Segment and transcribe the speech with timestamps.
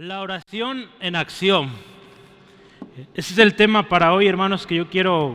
[0.00, 1.68] La oración en acción.
[3.12, 5.34] Ese es el tema para hoy, hermanos, que yo quiero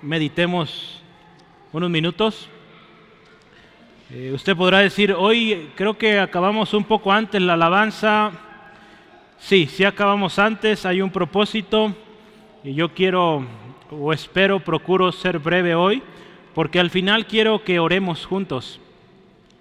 [0.00, 1.02] meditemos
[1.70, 2.48] unos minutos.
[4.10, 8.32] Eh, usted podrá decir, hoy creo que acabamos un poco antes la alabanza.
[9.36, 11.94] Sí, sí acabamos antes, hay un propósito
[12.64, 13.44] y yo quiero
[13.90, 16.02] o espero, procuro ser breve hoy,
[16.54, 18.80] porque al final quiero que oremos juntos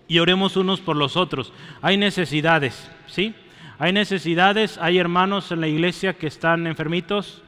[0.08, 1.52] y oremos unos por los otros.
[1.82, 3.36] Hay necesidades, ¿sí?
[3.78, 7.44] Hay necesidades, hay hermanos en la iglesia que están enfermitos.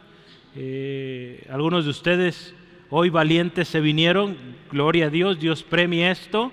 [0.57, 2.53] Eh, algunos de ustedes
[2.89, 4.35] hoy valientes se vinieron.
[4.69, 6.51] Gloria a Dios, Dios premie esto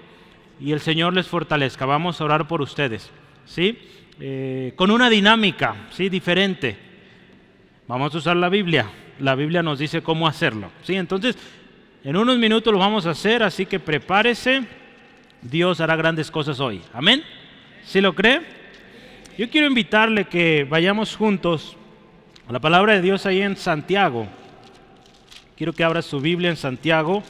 [0.60, 1.86] y el Señor les fortalezca.
[1.86, 3.10] Vamos a orar por ustedes,
[3.46, 3.76] ¿sí?
[4.20, 6.08] Eh, con una dinámica, ¿sí?
[6.08, 6.78] Diferente.
[7.88, 8.88] Vamos a usar la Biblia.
[9.18, 10.94] La Biblia nos dice cómo hacerlo, ¿sí?
[10.94, 11.36] Entonces,
[12.04, 14.62] en unos minutos lo vamos a hacer, así que prepárese.
[15.42, 16.80] Dios hará grandes cosas hoy.
[16.92, 17.24] Amén.
[17.82, 18.63] ¿Sí lo cree?
[19.36, 21.76] Yo quiero invitarle que vayamos juntos
[22.46, 24.28] a la palabra de Dios ahí en Santiago.
[25.56, 27.20] Quiero que abra su Biblia en Santiago,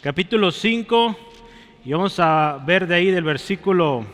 [0.00, 1.18] capítulo 5,
[1.84, 4.06] y vamos a ver de ahí del versículo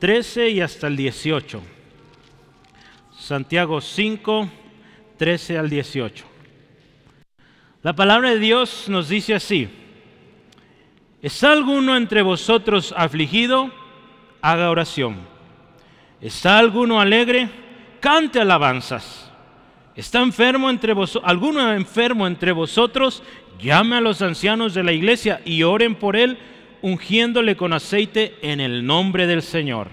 [0.00, 1.62] 13 y hasta el 18.
[3.16, 4.50] Santiago 5,
[5.18, 6.24] 13 al 18.
[7.84, 9.68] La palabra de Dios nos dice así,
[11.22, 13.70] ¿está alguno entre vosotros afligido?
[14.42, 15.29] Haga oración.
[16.20, 17.48] ¿Está alguno alegre?
[18.00, 19.30] Cante alabanzas.
[19.94, 21.30] ¿Está enfermo entre vosotros?
[21.30, 23.22] ¿Alguno enfermo entre vosotros?
[23.60, 26.38] Llame a los ancianos de la iglesia y oren por él,
[26.82, 29.88] ungiéndole con aceite en el nombre del Señor.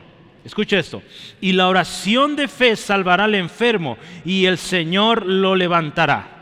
[0.46, 1.02] Escucha esto.
[1.42, 6.38] Y la oración de fe salvará al enfermo y el Señor lo levantará.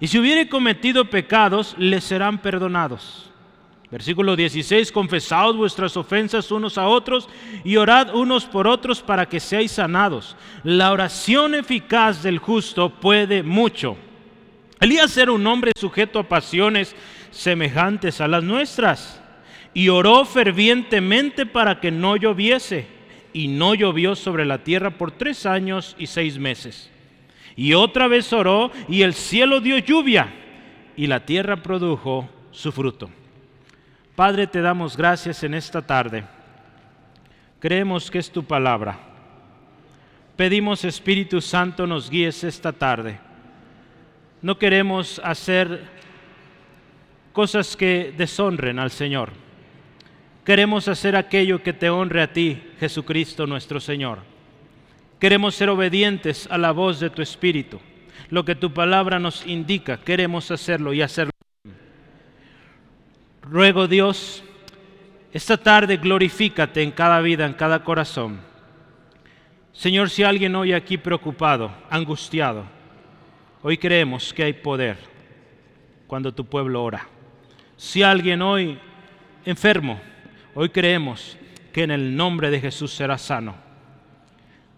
[0.00, 3.30] Y si hubiere cometido pecados, le serán perdonados.
[3.94, 7.28] Versículo 16, confesaos vuestras ofensas unos a otros
[7.62, 10.34] y orad unos por otros para que seáis sanados.
[10.64, 13.96] La oración eficaz del justo puede mucho.
[14.80, 16.96] Elías era un hombre sujeto a pasiones
[17.30, 19.22] semejantes a las nuestras
[19.74, 22.88] y oró fervientemente para que no lloviese
[23.32, 26.90] y no llovió sobre la tierra por tres años y seis meses.
[27.54, 30.34] Y otra vez oró y el cielo dio lluvia
[30.96, 33.08] y la tierra produjo su fruto.
[34.16, 36.24] Padre, te damos gracias en esta tarde.
[37.58, 38.96] Creemos que es tu palabra.
[40.36, 43.18] Pedimos, Espíritu Santo, nos guíes esta tarde.
[44.40, 45.82] No queremos hacer
[47.32, 49.32] cosas que deshonren al Señor.
[50.44, 54.18] Queremos hacer aquello que te honre a ti, Jesucristo nuestro Señor.
[55.18, 57.80] Queremos ser obedientes a la voz de tu Espíritu.
[58.30, 61.32] Lo que tu palabra nos indica, queremos hacerlo y hacerlo
[63.44, 64.42] Ruego Dios,
[65.30, 68.40] esta tarde glorifícate en cada vida, en cada corazón.
[69.74, 72.64] Señor, si alguien hoy aquí preocupado, angustiado,
[73.62, 74.96] hoy creemos que hay poder
[76.06, 77.06] cuando tu pueblo ora.
[77.76, 78.78] Si alguien hoy
[79.44, 80.00] enfermo,
[80.54, 81.36] hoy creemos
[81.72, 83.56] que en el nombre de Jesús será sano.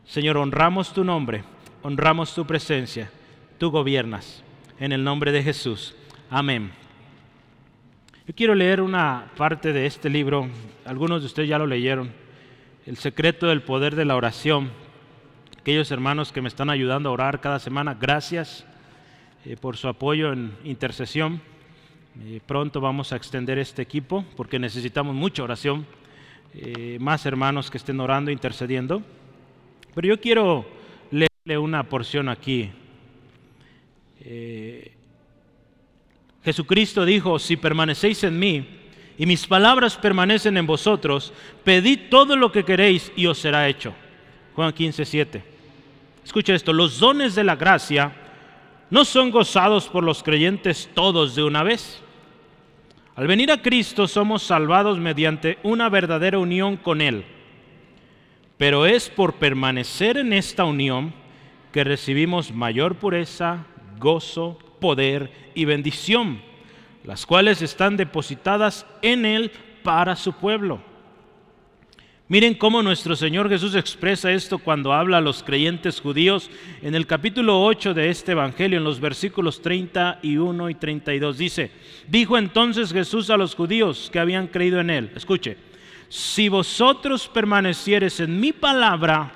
[0.07, 1.45] Señor, honramos tu nombre,
[1.83, 3.11] honramos tu presencia,
[3.59, 4.43] tú gobiernas.
[4.81, 5.95] En el nombre de Jesús.
[6.29, 6.73] Amén.
[8.27, 10.49] Yo quiero leer una parte de este libro,
[10.85, 12.11] algunos de ustedes ya lo leyeron,
[12.85, 14.73] El secreto del poder de la oración.
[15.61, 18.67] Aquellos hermanos que me están ayudando a orar cada semana, gracias
[19.45, 21.41] eh, por su apoyo en intercesión.
[22.25, 25.87] Eh, pronto vamos a extender este equipo porque necesitamos mucha oración,
[26.53, 29.03] eh, más hermanos que estén orando, intercediendo.
[29.95, 30.67] Pero yo quiero
[31.13, 32.73] leerle una porción aquí.
[36.47, 38.65] Jesucristo dijo, si permanecéis en mí
[39.19, 41.33] y mis palabras permanecen en vosotros,
[41.65, 43.93] pedid todo lo que queréis y os será hecho.
[44.55, 45.45] Juan 15, 7.
[46.25, 48.13] Escucha esto, los dones de la gracia
[48.91, 52.01] no son gozados por los creyentes todos de una vez.
[53.17, 57.25] Al venir a Cristo somos salvados mediante una verdadera unión con Él.
[58.57, 61.13] Pero es por permanecer en esta unión
[61.73, 63.67] que recibimos mayor pureza,
[63.99, 66.41] gozo, poder y bendición,
[67.03, 69.51] las cuales están depositadas en Él
[69.83, 70.81] para su pueblo.
[72.29, 76.49] Miren cómo nuestro Señor Jesús expresa esto cuando habla a los creyentes judíos
[76.83, 81.37] en el capítulo 8 de este Evangelio, en los versículos 31 y 32.
[81.37, 81.73] Dice,
[82.07, 85.57] dijo entonces Jesús a los judíos que habían creído en Él, escuche,
[86.09, 89.33] si vosotros permaneciereis en mi palabra,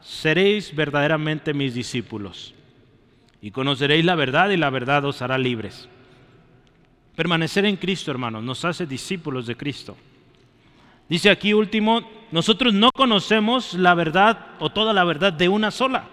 [0.00, 2.54] seréis verdaderamente mis discípulos
[3.40, 5.88] y conoceréis la verdad y la verdad os hará libres.
[7.14, 9.96] Permanecer en Cristo, hermanos, nos hace discípulos de Cristo.
[11.08, 16.04] Dice aquí último, nosotros no conocemos la verdad o toda la verdad de una sola.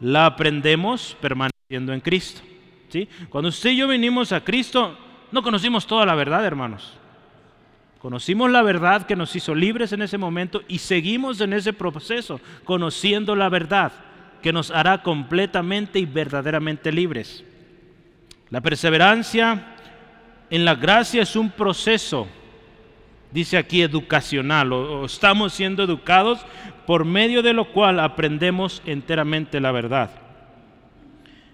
[0.00, 2.40] La aprendemos permaneciendo en Cristo.
[2.88, 3.08] ¿sí?
[3.28, 4.96] Cuando usted y yo venimos a Cristo,
[5.30, 6.98] no conocimos toda la verdad, hermanos.
[8.00, 12.40] Conocimos la verdad que nos hizo libres en ese momento y seguimos en ese proceso,
[12.64, 13.92] conociendo la verdad
[14.42, 17.44] que nos hará completamente y verdaderamente libres.
[18.50, 19.76] La perseverancia
[20.50, 22.28] en la gracia es un proceso,
[23.30, 26.44] dice aquí, educacional, o, estamos siendo educados
[26.86, 30.10] por medio de lo cual aprendemos enteramente la verdad.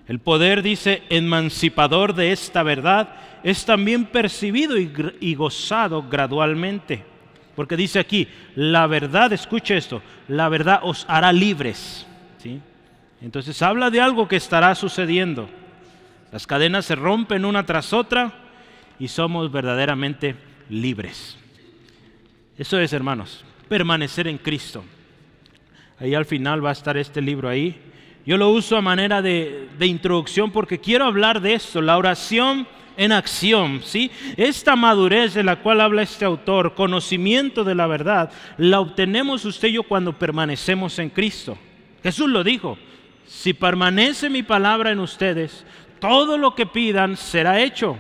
[0.09, 3.15] El poder, dice, emancipador de esta verdad
[3.45, 7.05] es también percibido y, gozado gradualmente.
[7.55, 12.07] Porque dice aquí, la verdad, escuche esto, la verdad os hará libres.
[12.39, 12.61] ¿sí?
[13.21, 15.49] Entonces habla de algo que estará sucediendo.
[16.33, 18.33] Las cadenas se rompen una tras otra
[18.99, 20.37] y somos verdaderamente
[20.69, 21.37] libres.
[22.57, 24.85] Eso es, hermanos, permanecer en Cristo.
[26.01, 27.81] Ahí al final va a estar este libro ahí.
[28.27, 32.67] Yo lo uso a manera de, introducción porque quiero hablar de esto, la oración
[32.97, 34.11] en acción, ¿sí?
[34.37, 39.69] Esta madurez de la cual habla este autor, conocimiento de la verdad, la obtenemos usted
[39.69, 41.57] y yo cuando permanecemos en Cristo.
[42.03, 42.77] Jesús lo dijo,
[43.29, 45.65] si permanece mi palabra en ustedes,
[46.01, 47.97] todo lo que pidan será hecho.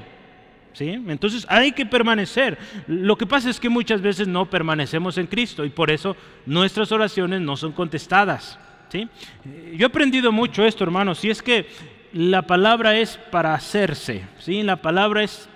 [0.72, 0.90] ¿Sí?
[0.90, 2.56] Entonces hay que permanecer.
[2.86, 6.16] Lo que pasa es que muchas veces no permanecemos en Cristo y por eso
[6.46, 8.58] nuestras oraciones no son contestadas.
[8.88, 9.08] ¿sí?
[9.74, 11.66] Yo he aprendido mucho esto, hermanos, y es que
[12.12, 14.62] la palabra es para hacerse, ¿sí?
[14.62, 15.48] La palabra es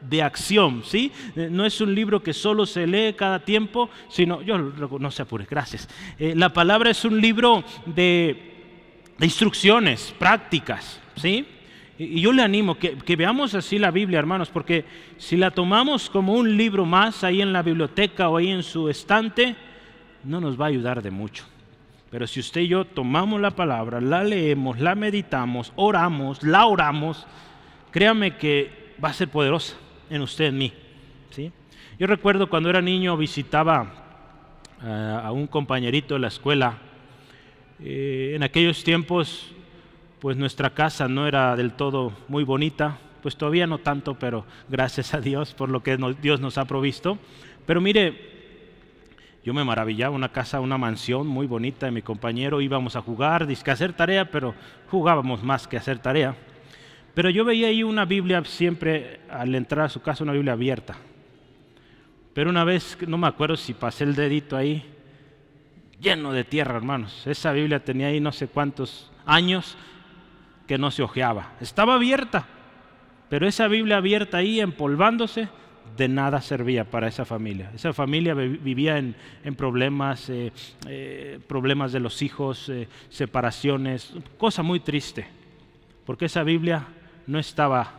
[0.00, 1.10] de acción, ¿sí?
[1.34, 5.46] No es un libro que solo se lee cada tiempo, sino, yo no se apure,
[5.48, 5.88] gracias.
[6.18, 8.57] Eh, la palabra es un libro de,
[9.26, 11.46] instrucciones, prácticas, ¿sí?
[11.98, 14.84] Y, yo le animo que, que veamos así la Biblia, hermanos, porque
[15.16, 18.88] si la tomamos como un libro más ahí en la biblioteca o ahí en su
[18.88, 19.56] estante,
[20.24, 21.44] no nos va a ayudar de mucho.
[22.10, 27.26] Pero si usted y yo tomamos la palabra, la leemos, la meditamos, oramos, la oramos,
[27.90, 29.76] créame que va a ser poderosa
[30.08, 30.72] en usted, en mí.
[31.30, 31.52] ¿sí?
[31.98, 33.92] Yo recuerdo cuando era niño visitaba
[34.82, 36.78] eh, a un compañerito de la escuela.
[37.80, 39.52] Eh, en aquellos tiempos,
[40.18, 45.14] pues nuestra casa no era del todo muy bonita, pues todavía no tanto, pero gracias
[45.14, 47.18] a Dios por lo que Dios nos ha provisto.
[47.66, 48.38] Pero mire,
[49.44, 53.46] yo me maravillaba, una casa, una mansión muy bonita de mi compañero, íbamos a jugar,
[53.46, 54.54] que hacer tarea, pero
[54.90, 56.34] jugábamos más que hacer tarea.
[57.14, 60.96] Pero yo veía ahí una Biblia siempre al entrar a su casa, una Biblia abierta.
[62.34, 64.84] Pero una vez, no me acuerdo si pasé el dedito ahí,
[66.00, 67.26] lleno de tierra, hermanos.
[67.26, 69.76] Esa Biblia tenía ahí no sé cuántos años
[70.66, 71.52] que no se ojeaba.
[71.60, 72.46] Estaba abierta,
[73.28, 75.48] pero esa Biblia abierta ahí, empolvándose,
[75.96, 77.72] de nada servía para esa familia.
[77.74, 79.14] Esa familia vivía en,
[79.56, 80.52] problemas, eh,
[80.86, 85.26] eh, problemas de los hijos, eh, separaciones, cosa muy triste,
[86.04, 86.86] porque esa Biblia
[87.26, 87.94] no estaba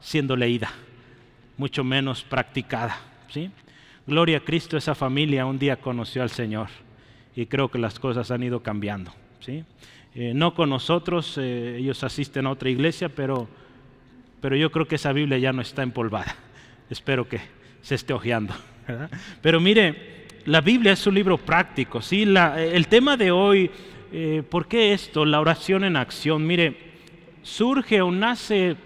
[0.00, 0.70] siendo leída,
[1.56, 2.98] mucho menos practicada.
[3.28, 3.50] ¿sí?
[4.06, 6.68] Gloria a Cristo, esa familia un día conoció al Señor
[7.34, 9.12] y creo que las cosas han ido cambiando.
[9.40, 9.64] ¿sí?
[10.14, 13.48] no con nosotros, ellos asisten a otra iglesia, pero,
[14.40, 16.36] pero yo creo que esa Biblia ya no está empolvada
[16.90, 17.40] espero que
[17.82, 18.54] se esté ojeando.
[19.42, 22.00] Pero mire, la Biblia es un libro práctico.
[22.00, 22.22] ¿sí?
[22.22, 23.70] el tema de hoy,
[24.12, 25.24] eh, ¿por qué esto?
[25.24, 26.46] La oración en acción.
[26.46, 26.76] Mire,
[27.42, 28.76] surge o nace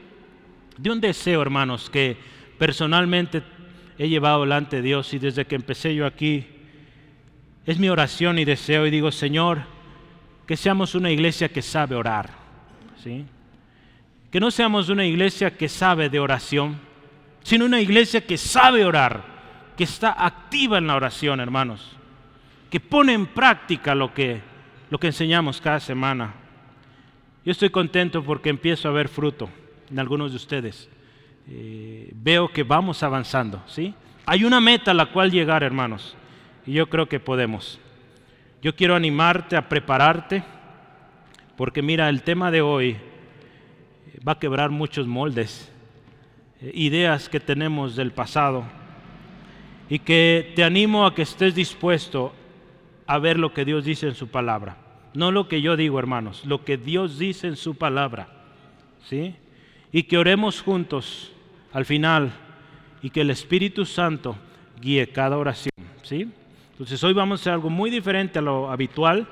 [0.76, 2.16] de un deseo, hermanos, que
[2.58, 3.42] personalmente
[3.98, 6.46] he llevado delante de Dios y desde que empecé yo aquí,
[7.68, 9.58] es mi oración y deseo y digo, Señor,
[10.46, 12.30] que seamos una iglesia que sabe orar.
[13.04, 13.26] ¿sí?
[14.30, 16.78] Que no seamos una iglesia que sabe de oración,
[17.42, 19.22] sino una iglesia que sabe orar,
[19.76, 21.94] que está activa en la oración, hermanos,
[22.70, 24.40] que pone en práctica lo que,
[24.88, 26.32] lo que enseñamos cada semana.
[27.44, 29.50] Yo estoy contento porque empiezo a ver fruto
[29.90, 30.88] en algunos de ustedes.
[31.46, 33.94] Eh, veo que vamos avanzando, ¿sí?
[34.24, 36.16] Hay una meta a la cual llegar, hermanos,
[36.68, 37.80] y yo creo que podemos.
[38.60, 40.44] Yo quiero animarte a prepararte,
[41.56, 42.98] porque mira, el tema de hoy
[44.26, 45.72] va a quebrar muchos moldes
[46.60, 48.64] eh, ideas que tenemos del pasado
[49.88, 52.34] y que te animo a que estés dispuesto
[53.06, 54.76] a ver lo que Dios dice en su palabra.
[55.14, 58.28] No lo que yo digo, hermanos, lo que Dios dice en su palabra.
[59.04, 59.34] ¿Sí?
[59.90, 61.32] Y que oremos juntos
[61.72, 62.30] al final
[63.00, 64.36] y que el Espíritu Santo
[64.82, 65.72] guíe cada oración.
[66.02, 66.30] ¿Sí?
[66.78, 69.26] Entonces hoy vamos a hacer algo muy diferente a lo habitual,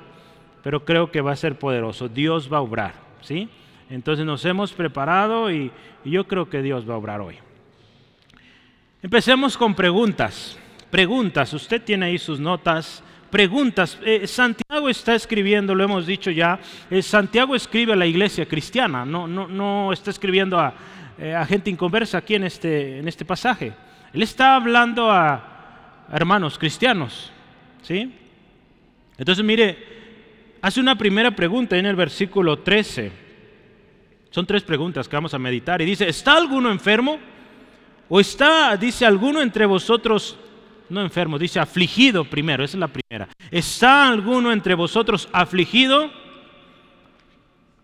[0.63, 2.09] pero creo que va a ser poderoso.
[2.09, 2.93] Dios va a obrar.
[3.21, 3.47] ¿Sí?
[3.89, 5.71] Entonces nos hemos preparado y,
[6.03, 7.37] yo creo que Dios va a obrar hoy.
[9.01, 10.59] Empecemos con preguntas.
[10.89, 11.53] preguntas.
[11.53, 13.97] Usted tiene ahí sus notas, preguntas.
[14.03, 19.05] Eh, Santiago está escribiendo, lo hemos dicho ya, eh, Santiago escribe a la iglesia cristiana,
[19.05, 20.73] no, no, no está escribiendo a,
[21.17, 23.71] eh, a, gente inconversa aquí en este, en este pasaje.
[24.11, 27.31] Él está hablando a hermanos cristianos,
[27.87, 28.11] ¿sí?
[29.17, 29.77] Entonces mire,
[30.61, 33.11] hace una primera pregunta en el versículo 13.
[34.29, 35.81] Son tres preguntas que vamos a meditar.
[35.81, 37.17] Y dice, ¿está alguno enfermo?
[38.09, 40.37] ¿O está, dice alguno entre vosotros,
[40.89, 43.29] no enfermo, dice afligido primero, esa es la primera.
[43.49, 46.11] ¿Está alguno entre vosotros afligido?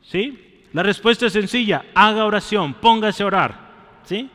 [0.02, 0.62] ¿Sí?
[0.74, 3.74] La respuesta es sencilla, haga oración, póngase a orar.
[4.04, 4.30] ¿Sí?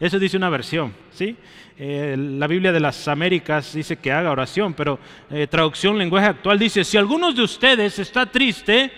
[0.00, 0.94] Eso dice una versión.
[1.10, 1.36] ¿Sí?
[1.76, 4.98] Eh, la Biblia de las Américas dice que haga oración, pero
[5.30, 8.90] eh, traducción lenguaje actual dice, si alguno de ustedes está triste,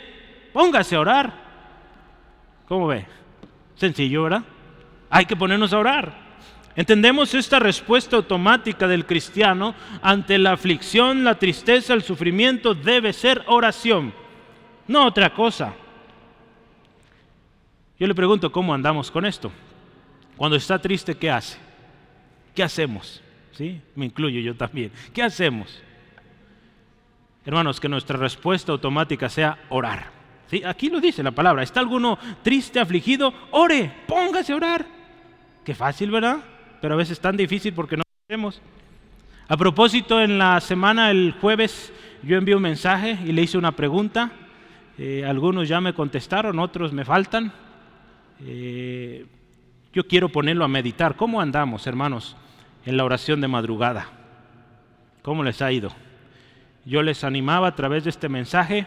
[0.52, 1.32] póngase a orar.
[2.66, 3.04] ¿Cómo ve?
[3.74, 4.44] Sencillo, ¿verdad?
[5.10, 6.30] Hay que ponernos a orar.
[6.76, 13.42] Entendemos esta respuesta automática del cristiano ante la aflicción, la tristeza, el sufrimiento, debe ser
[13.48, 14.14] oración,
[14.86, 15.74] no otra cosa.
[17.98, 19.52] Yo le pregunto, ¿cómo andamos con esto?
[20.40, 21.58] Cuando está triste, ¿qué hace?
[22.54, 23.20] ¿Qué hacemos?
[23.52, 23.78] ¿Sí?
[23.94, 24.90] Me incluyo yo también.
[25.12, 25.82] ¿Qué hacemos?
[27.44, 30.10] Hermanos, que nuestra respuesta automática sea orar.
[30.46, 30.62] ¿Sí?
[30.64, 31.62] Aquí lo dice la palabra.
[31.62, 33.34] ¿Está alguno triste, afligido?
[33.50, 34.86] Ore, póngase a orar.
[35.62, 36.38] Qué fácil, ¿verdad?
[36.80, 38.62] Pero a veces tan difícil porque no hacemos.
[39.46, 41.92] A propósito, en la semana, el jueves,
[42.22, 44.32] yo envié un mensaje y le hice una pregunta.
[44.96, 47.52] Eh, algunos ya me contestaron, otros me faltan.
[48.42, 49.26] Eh,
[49.92, 51.16] yo quiero ponerlo a meditar.
[51.16, 52.36] ¿Cómo andamos, hermanos,
[52.84, 54.08] en la oración de madrugada?
[55.22, 55.90] ¿Cómo les ha ido?
[56.84, 58.86] Yo les animaba a través de este mensaje,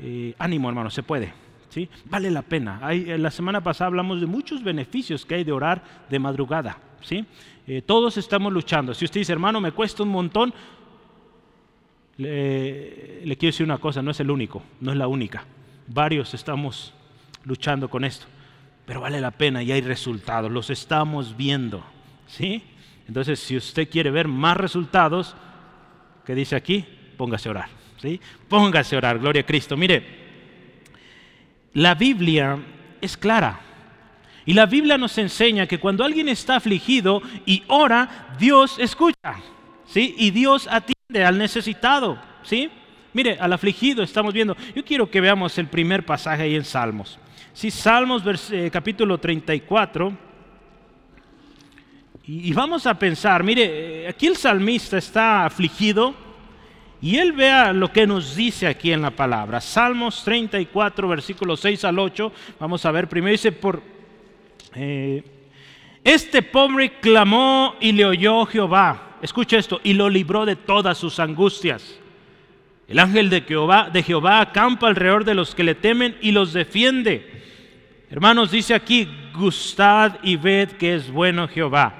[0.00, 1.32] eh, ánimo hermanos, se puede.
[1.68, 1.88] ¿sí?
[2.06, 2.80] Vale la pena.
[2.82, 6.78] Hay, la semana pasada hablamos de muchos beneficios que hay de orar de madrugada.
[7.00, 7.24] ¿sí?
[7.66, 8.94] Eh, todos estamos luchando.
[8.94, 10.52] Si usted dice, hermano, me cuesta un montón,
[12.18, 15.44] le, le quiero decir una cosa, no es el único, no es la única.
[15.86, 16.92] Varios estamos
[17.44, 18.26] luchando con esto
[18.86, 21.84] pero vale la pena y hay resultados, los estamos viendo.
[22.26, 22.62] ¿sí?
[23.06, 25.34] Entonces, si usted quiere ver más resultados,
[26.24, 26.84] ¿qué dice aquí?
[27.16, 27.68] Póngase a orar.
[28.00, 28.20] ¿sí?
[28.48, 29.76] Póngase a orar, gloria a Cristo.
[29.76, 30.04] Mire,
[31.74, 32.58] la Biblia
[33.00, 33.60] es clara.
[34.44, 39.36] Y la Biblia nos enseña que cuando alguien está afligido y ora, Dios escucha.
[39.86, 40.14] ¿sí?
[40.18, 42.20] Y Dios atiende al necesitado.
[42.42, 42.68] ¿sí?
[43.12, 44.56] Mire, al afligido estamos viendo.
[44.74, 47.18] Yo quiero que veamos el primer pasaje ahí en Salmos.
[47.54, 50.12] Sí, Salmos eh, capítulo 34.
[52.26, 56.14] Y, y, vamos a pensar, mire, eh, aquí el salmista está afligido
[57.02, 59.60] y él vea lo que nos dice aquí en la palabra.
[59.60, 62.32] Salmos 34, versículos 6 al 8.
[62.58, 63.82] Vamos a ver, primero dice, por...
[64.74, 65.22] Eh,
[66.04, 69.18] este pobre clamó y le oyó Jehová.
[69.20, 71.98] Escucha esto, y lo libró de todas sus angustias.
[72.88, 76.52] El ángel de Jehová, de Jehová acampa alrededor de los que le temen y los
[76.52, 77.41] defiende.
[78.12, 81.94] Hermanos, dice aquí, gustad y ved que es bueno Jehová.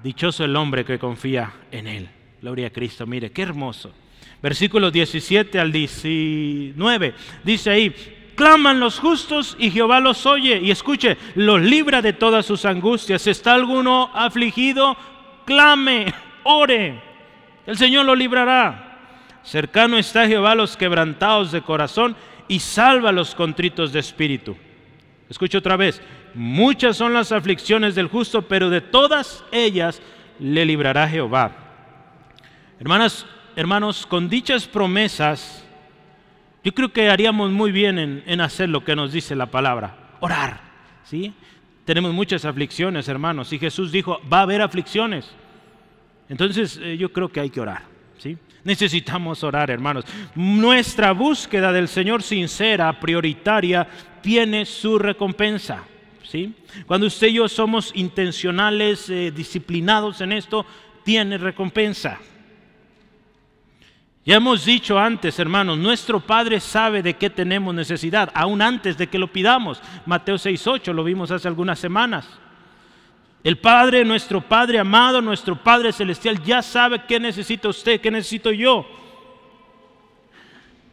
[0.00, 2.08] Dichoso el hombre que confía en él.
[2.40, 3.08] Gloria a Cristo.
[3.08, 3.92] Mire, qué hermoso.
[4.40, 7.14] Versículos 17 al 19.
[7.42, 7.92] Dice ahí,
[8.36, 10.60] claman los justos y Jehová los oye.
[10.62, 13.26] Y escuche, los libra de todas sus angustias.
[13.26, 14.96] ¿Está alguno afligido?
[15.44, 17.02] Clame, ore.
[17.66, 19.40] El Señor lo librará.
[19.42, 22.14] Cercano está Jehová a los quebrantados de corazón
[22.46, 24.56] y salva a los contritos de espíritu.
[25.32, 26.02] Escucha otra vez,
[26.34, 30.02] muchas son las aflicciones del justo, pero de todas ellas
[30.38, 31.52] le librará Jehová.
[32.78, 33.24] Hermanas,
[33.56, 35.64] hermanos, con dichas promesas,
[36.62, 40.60] yo creo que haríamos muy bien en, hacer lo que nos dice la palabra, orar.
[41.04, 41.32] ¿sí?
[41.86, 45.30] Tenemos muchas aflicciones, hermanos, y Jesús dijo, va a haber aflicciones.
[46.28, 47.84] Entonces eh, yo creo que hay que orar.
[48.18, 48.36] ¿sí?
[48.64, 50.04] Necesitamos orar, hermanos.
[50.34, 53.88] Nuestra búsqueda del Señor sincera, prioritaria,
[54.22, 55.84] tiene su recompensa.
[56.26, 56.54] ¿sí?
[56.86, 60.64] Cuando usted y yo somos intencionales, eh, disciplinados en esto,
[61.04, 62.18] tiene recompensa.
[64.24, 69.08] Ya hemos dicho antes, hermanos, nuestro Padre sabe de qué tenemos necesidad, aún antes de
[69.08, 69.82] que lo pidamos.
[70.06, 72.28] Mateo 6.8, lo vimos hace algunas semanas.
[73.42, 78.52] El Padre, nuestro Padre amado, nuestro Padre celestial, ya sabe qué necesita usted, qué necesito
[78.52, 78.86] yo.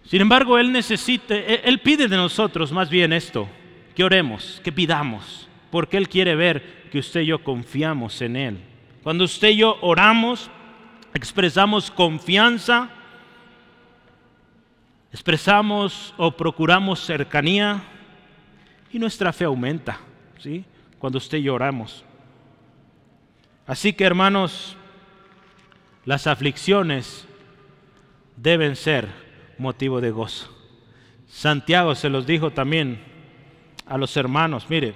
[0.09, 3.47] Sin embargo, Él necesita, Él pide de nosotros más bien esto,
[3.93, 8.57] que oremos, que pidamos, porque Él quiere ver que usted y yo confiamos en Él.
[9.03, 10.49] Cuando usted y yo oramos,
[11.13, 12.89] expresamos confianza,
[15.13, 17.83] expresamos o procuramos cercanía
[18.91, 19.99] y nuestra fe aumenta,
[20.39, 20.65] ¿sí?
[20.97, 22.03] Cuando usted y yo oramos.
[23.67, 24.75] Así que hermanos,
[26.03, 27.27] las aflicciones
[28.35, 29.28] deben ser
[29.59, 30.49] motivo de gozo.
[31.27, 32.99] Santiago se los dijo también
[33.85, 34.95] a los hermanos, mire,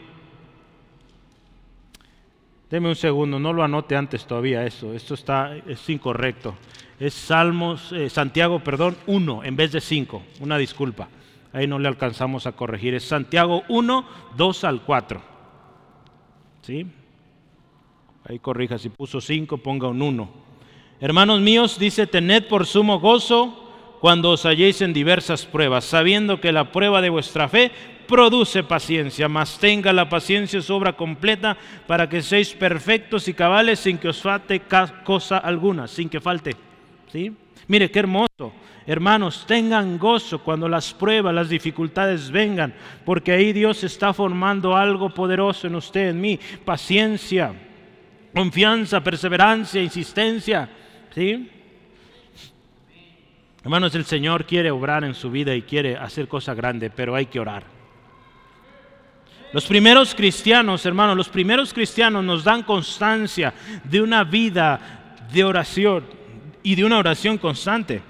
[2.69, 6.55] deme un segundo, no lo anote antes todavía eso, esto está, es incorrecto.
[6.99, 11.09] Es Salmos, eh, Santiago, perdón, 1 en vez de 5, una disculpa,
[11.51, 15.21] ahí no le alcanzamos a corregir, es Santiago 1, 2 al 4.
[16.61, 16.87] ¿Sí?
[18.25, 20.29] Ahí corrija, si puso 5, ponga un 1.
[21.01, 23.62] Hermanos míos, dice, tened por sumo gozo
[24.03, 27.71] cuando os halléis en diversas pruebas, sabiendo que la prueba de vuestra fe
[28.05, 31.55] produce paciencia, mas tenga la paciencia su obra completa
[31.87, 34.61] para que seáis perfectos y cabales sin que os falte
[35.05, 36.51] cosa alguna, sin que falte.
[37.13, 37.31] ¿Sí?
[37.69, 38.51] Mire qué hermoso.
[38.85, 42.73] Hermanos, tengan gozo cuando las pruebas, las dificultades vengan,
[43.05, 46.37] porque ahí Dios está formando algo poderoso en usted, en mí.
[46.65, 47.53] Paciencia,
[48.35, 50.67] confianza, perseverancia, insistencia.
[51.15, 51.52] ¿Sí?
[53.63, 57.27] Hermanos, el Señor quiere obrar en su vida y quiere hacer cosas grandes, pero hay
[57.27, 57.63] que orar.
[59.53, 63.53] Los primeros cristianos, hermanos, los primeros cristianos nos dan constancia
[63.83, 66.03] de una vida de oración
[66.61, 68.01] y de una oración constante.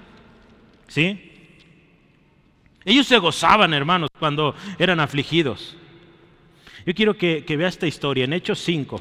[0.88, 1.30] ¿Sí?
[2.84, 5.76] Ellos se gozaban, hermanos, cuando eran afligidos.
[6.84, 9.00] Yo quiero que, vea esta historia en Hechos 5.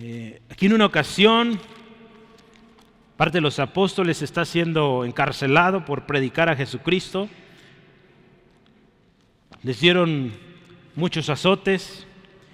[0.00, 1.60] Eh, aquí en una ocasión
[3.20, 7.28] parte de los apóstoles está siendo encarcelado por predicar a Jesucristo.
[9.62, 10.32] Les dieron
[10.94, 12.06] muchos azotes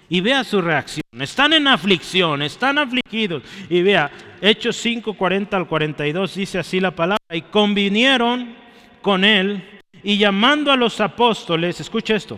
[0.09, 1.05] y vea su reacción.
[1.21, 3.43] Están en aflicción, están afligidos.
[3.69, 7.23] Y vea, Hechos 5, 40 al 42 dice así la palabra.
[7.31, 8.53] Y convinieron
[9.01, 9.63] con él
[10.03, 12.37] y llamando a los apóstoles, escucha esto,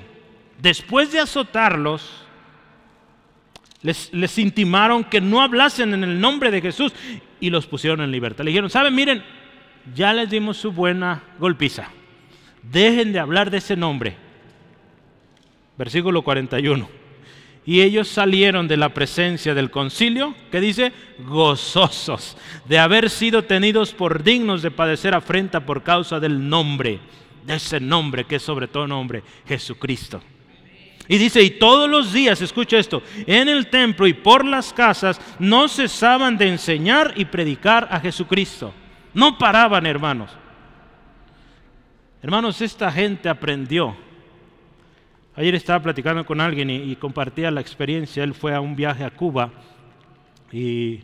[0.61, 2.18] después de azotarlos,
[3.81, 6.93] les, les, intimaron que no hablasen en el nombre de Jesús
[7.39, 8.43] y los pusieron en libertad.
[8.43, 8.93] Le dijeron, ¿saben?
[8.93, 9.23] Miren,
[9.95, 11.89] ya les dimos su buena golpiza.
[12.61, 14.15] Dejen de hablar de ese nombre.
[15.77, 16.89] Versículo 41.
[17.65, 22.35] Y ellos salieron de la presencia del concilio, que dice, gozosos
[22.67, 26.99] de haber sido tenidos por dignos de padecer afrenta por causa del nombre,
[27.45, 30.21] de ese nombre que es sobre todo nombre, Jesucristo.
[31.11, 35.19] Y dice, y todos los días, escucha esto, en el templo y por las casas
[35.39, 38.71] no cesaban de enseñar y predicar a Jesucristo.
[39.11, 40.29] No paraban, hermanos.
[42.21, 43.97] Hermanos, esta gente aprendió.
[45.35, 48.23] Ayer estaba platicando con alguien y, compartía la experiencia.
[48.23, 49.49] Él fue a un viaje a Cuba
[50.51, 50.99] y,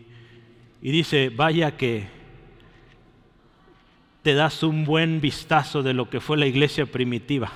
[0.83, 2.07] y dice, vaya que
[4.21, 7.51] te das un buen vistazo de lo que fue la iglesia primitiva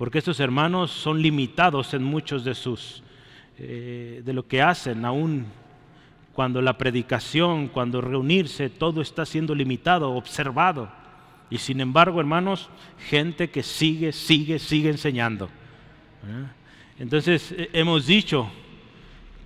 [0.00, 3.02] porque estos hermanos son limitados en muchos de sus,
[3.58, 5.44] eh, de lo que hacen, aún
[6.32, 10.90] cuando la predicación, cuando reunirse, todo está siendo limitado, observado.
[11.50, 12.70] Y sin embargo, hermanos,
[13.10, 15.50] gente que sigue, sigue, sigue enseñando.
[16.98, 18.50] Entonces, eh, hemos dicho,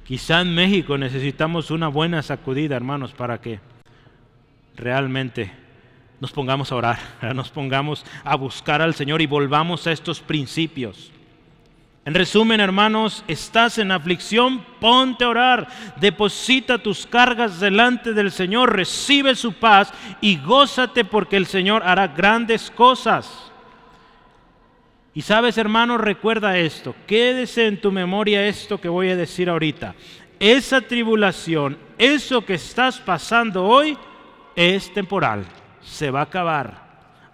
[0.05, 3.59] quizá en México necesitamos una buena sacudida, hermanos, para que
[4.77, 5.51] realmente
[6.25, 6.99] nos pongamos a orar,
[7.35, 11.13] nos pongamos a buscar al Señor y volvamos a estos principios.
[12.07, 15.69] En resumen, hermanos, estás en aflicción, ponte a orar,
[16.01, 22.09] deposita tus cargas delante del Señor, recibe su paz y gózate porque el Señor hará
[22.09, 23.53] grandes cosas.
[25.13, 29.95] Y sabes, hermano, recuerda esto, quédese en tu memoria esto que voy a decir ahorita.
[30.41, 33.99] Esa tribulación, eso que estás pasando hoy,
[34.57, 35.45] es temporal
[35.85, 36.85] se va a acabar.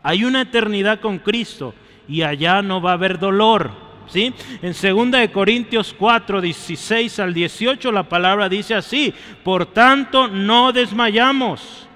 [0.02, 1.74] Hay una eternidad con Cristo
[2.08, 3.70] y allá no va a haber dolor.
[4.08, 4.32] ¿sí?
[4.62, 11.86] En 2 Corintios 4, 16 al 18 la palabra dice así, por tanto no desmayamos.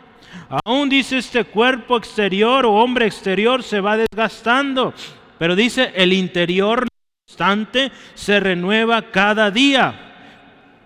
[0.65, 4.93] Aún dice este cuerpo exterior o hombre exterior se va desgastando,
[5.39, 6.87] pero dice el interior
[7.27, 10.04] constante se renueva cada día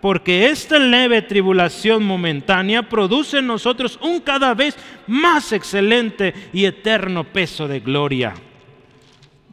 [0.01, 7.25] porque esta leve tribulación momentánea produce en nosotros un cada vez más excelente y eterno
[7.25, 8.35] peso de gloria.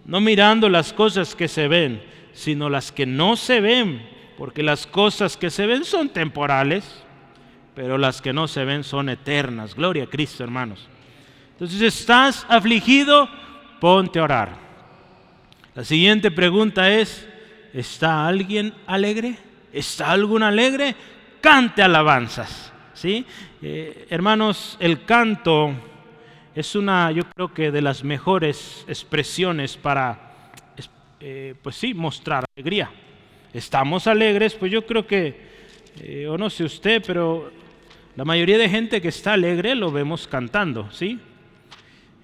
[0.05, 2.01] No mirando las cosas que se ven,
[2.33, 7.03] sino las que no se ven, porque las cosas que se ven son temporales,
[7.73, 9.73] pero las que no se ven son eternas.
[9.73, 10.87] Gloria a Cristo, hermanos.
[11.53, 13.27] Entonces, ¿estás afligido?
[13.79, 14.49] Ponte a orar.
[15.73, 17.27] La siguiente pregunta es,
[17.73, 19.37] ¿está alguien alegre?
[19.75, 20.95] ¿Está algún alegre?
[21.41, 22.71] Cante alabanzas.
[22.93, 23.25] ¿sí?
[23.61, 25.73] Eh, hermanos, el canto
[26.55, 30.51] es una, yo creo que de las mejores expresiones para,
[31.19, 32.89] eh, pues sí, mostrar alegría.
[33.53, 35.41] Estamos alegres, pues yo creo que,
[36.01, 37.51] eh, o no sé usted, pero
[38.15, 41.19] La mayoría de gente que está alegre lo vemos cantando, ¿sí?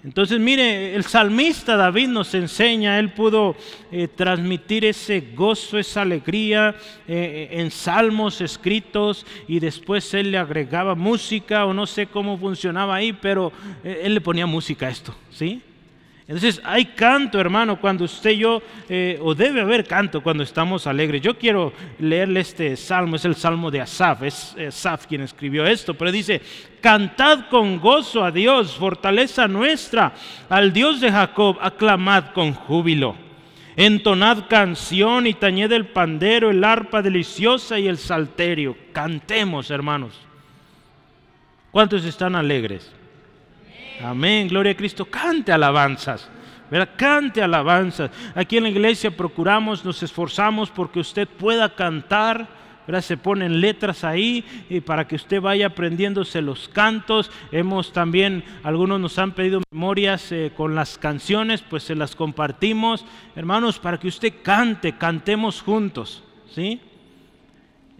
[0.04, 3.54] Entonces, mire, el salmista David nos enseña, él pudo
[3.92, 6.74] eh, transmitir ese gozo, esa alegría
[7.06, 12.96] eh, en salmos escritos y después él le agregaba música o no sé cómo funcionaba
[12.96, 13.52] ahí, pero
[13.84, 15.62] eh, él le ponía música a esto, ¿sí?
[16.22, 20.86] Entonces hay canto, hermano, cuando usted y yo, eh, o debe haber canto cuando estamos
[20.86, 21.20] alegres.
[21.20, 25.94] Yo quiero leerle este salmo, es el salmo de Asaf, es Asaf quien escribió esto,
[25.94, 26.40] pero dice,
[26.80, 30.14] cantad con gozo a Dios, fortaleza nuestra,
[30.48, 33.16] al Dios de Jacob, aclamad con júbilo.
[33.74, 38.76] Entonad canción y tañed el pandero, el arpa deliciosa y el salterio.
[38.92, 40.20] Cantemos, hermanos.
[41.70, 42.92] ¿Cuántos están alegres?
[44.02, 45.04] Amén, gloria a Cristo.
[45.04, 46.28] Cante alabanzas.
[46.70, 46.90] ¿verdad?
[46.96, 48.10] Cante alabanzas.
[48.34, 52.62] Aquí en la iglesia procuramos, nos esforzamos porque usted pueda cantar.
[52.86, 53.02] ¿verdad?
[53.02, 57.30] Se ponen letras ahí y para que usted vaya aprendiéndose los cantos.
[57.52, 63.04] Hemos también, algunos nos han pedido memorias eh, con las canciones, pues se las compartimos.
[63.36, 66.24] Hermanos, para que usted cante, cantemos juntos.
[66.54, 66.80] ¿Sí?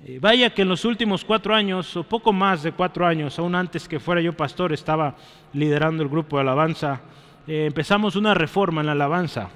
[0.04, 3.54] Eh, vaya que en los últimos cuatro años, o poco más de cuatro años, aún
[3.54, 5.14] antes que fuera yo pastor, estaba
[5.52, 7.02] liderando el grupo de alabanza,
[7.46, 9.50] eh, empezamos una reforma en la alabanza.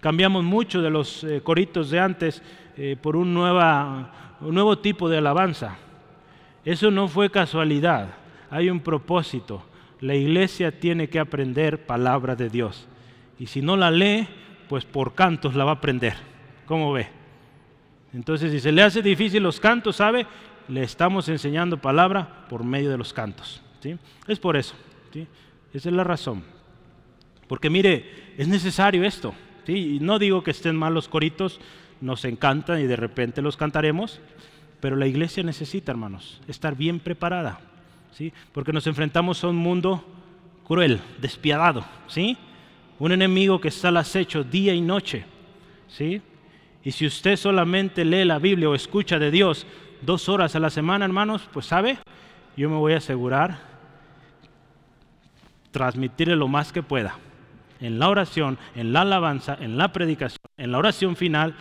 [0.00, 2.42] Cambiamos mucho de los eh, coritos de antes
[3.00, 5.78] por un, nueva, un nuevo tipo de alabanza.
[6.62, 8.08] Eso no fue casualidad,
[8.50, 9.64] hay un propósito.
[10.00, 12.86] La iglesia tiene que aprender palabra de Dios.
[13.38, 14.28] Y si no la lee,
[14.68, 16.16] pues por cantos la va a aprender.
[16.66, 17.15] ¿Cómo ve?
[18.12, 20.26] Entonces, si se le hace difícil los cantos, ¿sabe?
[20.68, 23.62] Le estamos enseñando palabra por medio de los cantos.
[23.80, 23.96] ¿sí?
[24.26, 24.74] Es por eso.
[25.12, 25.26] ¿sí?
[25.72, 26.42] Esa es la razón.
[27.48, 29.34] Porque mire, es necesario esto.
[29.66, 29.96] ¿sí?
[29.96, 31.60] Y no digo que estén mal los coritos,
[32.00, 34.20] nos encantan y de repente los cantaremos,
[34.80, 37.60] pero la iglesia necesita, hermanos, estar bien preparada.
[38.12, 38.32] ¿sí?
[38.52, 40.04] Porque nos enfrentamos a un mundo
[40.66, 41.84] cruel, despiadado.
[42.08, 42.36] ¿sí?
[42.98, 45.24] Un enemigo que está al acecho día y noche.
[45.88, 46.20] ¿sí?
[46.86, 49.66] Y si usted solamente lee la Biblia o escucha de Dios
[50.02, 51.98] dos horas a la semana, hermanos, pues sabe,
[52.56, 53.58] yo me voy a asegurar
[55.72, 57.16] transmitirle lo más que pueda.
[57.80, 61.56] En la oración, en la alabanza, en la predicación, en la oración final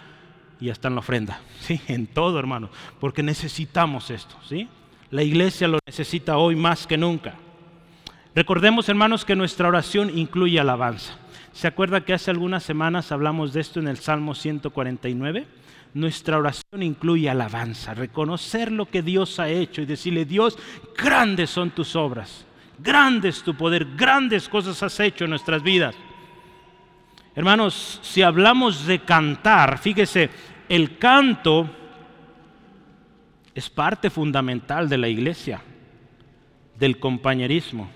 [0.62, 1.40] y hasta en la ofrenda.
[1.60, 1.82] ¿sí?
[1.88, 4.36] En todo, hermanos, porque necesitamos esto.
[4.48, 4.70] ¿sí?
[5.10, 7.34] La iglesia lo necesita hoy más que nunca.
[8.36, 11.18] Recordemos, hermanos, que nuestra oración incluye alabanza.
[11.56, 15.48] ¿Se acuerda que hace algunas semanas hablamos de esto en el Salmo 149?
[15.94, 20.58] Nuestra oración incluye alabanza, reconocer lo que Dios ha hecho y decirle, Dios,
[20.98, 22.46] grandes son tus obras,
[22.78, 25.96] grandes tu poder, grandes cosas has hecho en nuestras vidas.
[27.34, 30.30] Hermanos, si hablamos de cantar, fíjese,
[30.68, 31.70] el canto
[33.54, 35.62] es parte fundamental de la iglesia,
[36.78, 37.90] del compañerismo.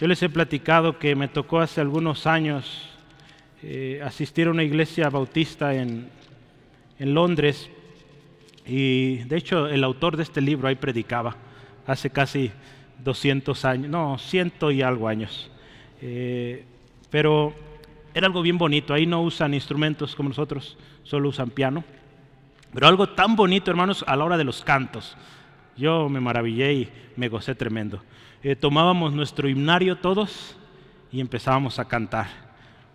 [0.00, 2.88] Yo les he platicado que me tocó hace algunos años
[3.64, 6.08] eh, asistir a una iglesia bautista en,
[7.00, 7.68] en, Londres
[8.64, 11.34] y de hecho el autor de este libro ahí predicaba
[11.84, 12.52] hace casi
[13.02, 15.50] 200 años, no, ciento y algo años.
[16.00, 16.64] Eh,
[17.10, 17.52] pero
[18.14, 21.82] era algo bien bonito, ahí no usan instrumentos como nosotros, solo usan piano.
[22.72, 25.16] Pero algo tan bonito, hermanos, a la hora de los cantos.
[25.76, 28.00] Yo me maravillé y me gocé tremendo.
[28.40, 30.56] Eh, tomábamos nuestro himnario todos
[31.10, 32.48] y empezábamos a cantar.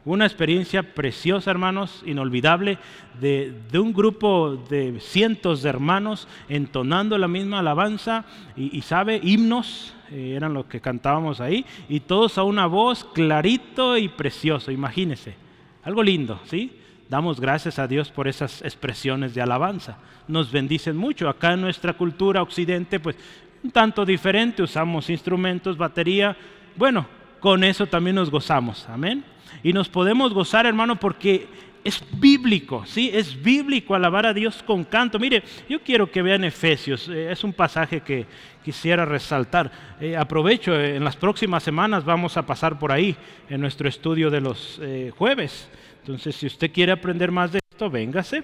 [0.06, 2.78] Una experiencia preciosa, hermanos, inolvidable,
[3.20, 8.26] de, un grupo de cientos de hermanos entonando la misma alabanza
[8.56, 13.98] y, sabe, himnos, eh, eran los que cantábamos ahí, y todos a una voz clarito
[13.98, 15.36] y precioso, imagínense.
[15.84, 16.72] Algo lindo, ¿sí?
[17.10, 19.98] Damos gracias a Dios por esas expresiones de alabanza.
[20.28, 21.28] Nos bendicen mucho.
[21.30, 23.18] Acá en nuestra cultura occidente, pues
[23.64, 26.36] un tanto diferente, usamos instrumentos, batería.
[26.76, 27.08] Bueno,
[27.40, 29.24] con eso también nos gozamos, amén.
[29.64, 31.48] Y nos podemos gozar, hermano, porque
[31.84, 33.12] es bíblico, ¿sí?
[33.14, 35.20] Es bíblico alabar a Dios con canto.
[35.20, 38.26] Mire, yo quiero que vean Efesios, eh, es un pasaje que
[38.64, 39.72] quisiera resaltar.
[40.00, 43.16] Eh, aprovecho, eh, en las próximas semanas vamos a pasar por ahí
[43.50, 44.82] en nuestro estudio de los
[45.18, 45.70] jueves.
[46.00, 48.44] Entonces, si usted quiere aprender más de esto, véngase.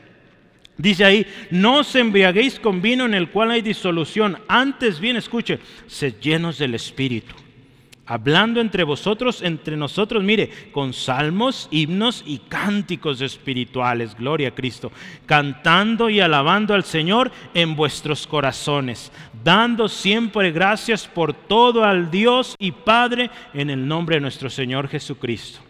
[0.80, 5.60] Dice ahí, no os embriaguéis con vino en el cual hay disolución, antes bien escuche,
[5.88, 7.36] sed llenos del Espíritu.
[8.06, 14.89] Hablando entre vosotros, entre nosotros, mire, con salmos, himnos y cánticos espirituales, gloria a Cristo,
[15.26, 19.12] cantando y alabando al Señor en vuestros corazones,
[19.44, 24.88] dando siempre gracias por todo al Dios y Padre en el nombre de nuestro Señor
[24.88, 25.69] Jesucristo.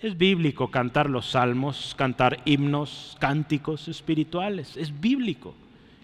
[0.00, 4.76] Es bíblico cantar los salmos, cantar himnos, cánticos espirituales.
[4.76, 5.54] Es bíblico.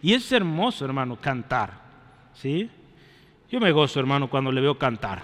[0.02, 1.80] Y es hermoso, hermano, cantar.
[2.34, 2.68] ¿sí?
[3.50, 5.22] Yo me gozo, hermano, cuando le veo cantar.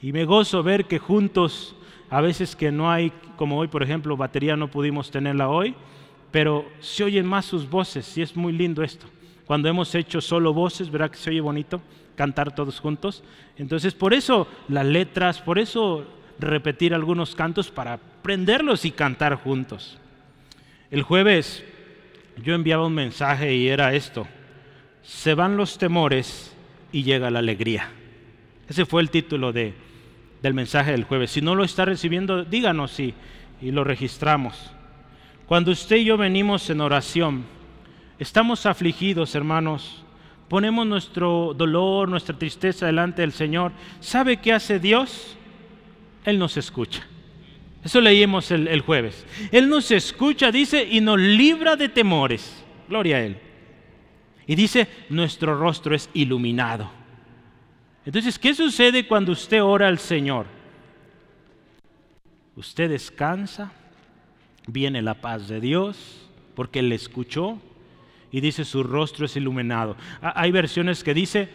[0.00, 1.74] Y me gozo ver que juntos,
[2.10, 5.74] a veces que no hay, como hoy, por ejemplo, batería no pudimos tenerla hoy,
[6.30, 9.06] pero se oyen más sus voces y es muy lindo esto.
[9.46, 11.80] Cuando hemos hecho solo voces, ¿verdad que se oye bonito?
[12.14, 13.24] Cantar todos juntos.
[13.56, 16.06] Entonces, por eso las letras, por eso
[16.38, 19.98] repetir algunos cantos para aprenderlos y cantar juntos.
[20.90, 21.64] El jueves
[22.42, 24.26] yo enviaba un mensaje y era esto.
[25.02, 26.54] Se van los temores
[26.92, 27.90] y llega la alegría.
[28.68, 29.74] Ese fue el título de,
[30.42, 31.30] del mensaje del jueves.
[31.30, 33.14] Si no lo está recibiendo, díganos y,
[33.60, 34.70] y lo registramos.
[35.46, 37.44] Cuando usted y yo venimos en oración,
[38.18, 40.04] estamos afligidos, hermanos,
[40.48, 43.72] ponemos nuestro dolor, nuestra tristeza delante del Señor.
[44.00, 45.37] ¿Sabe qué hace Dios?
[46.28, 47.06] Él nos escucha.
[47.82, 49.24] Eso leímos el, jueves.
[49.50, 52.64] Él nos escucha, dice, y nos libra de temores.
[52.88, 53.38] Gloria a Él.
[54.46, 56.90] Y dice, nuestro rostro es iluminado.
[58.04, 60.46] Entonces, ¿qué sucede cuando usted ora al Señor?
[62.56, 63.72] Usted descansa,
[64.66, 67.60] viene la paz de Dios, porque Él le escuchó
[68.30, 69.96] y dice su rostro es iluminado.
[70.20, 71.48] Hay versiones que dice,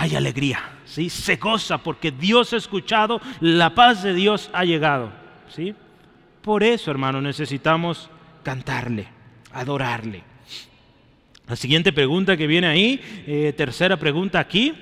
[0.00, 1.10] hay alegría, ¿sí?
[1.10, 5.10] se goza porque Dios ha escuchado, la paz de Dios ha llegado.
[5.48, 5.74] ¿sí?
[6.40, 8.08] Por eso, hermano, necesitamos
[8.44, 9.08] cantarle,
[9.52, 10.22] adorarle.
[11.48, 14.72] La siguiente pregunta que viene ahí, eh, tercera pregunta aquí,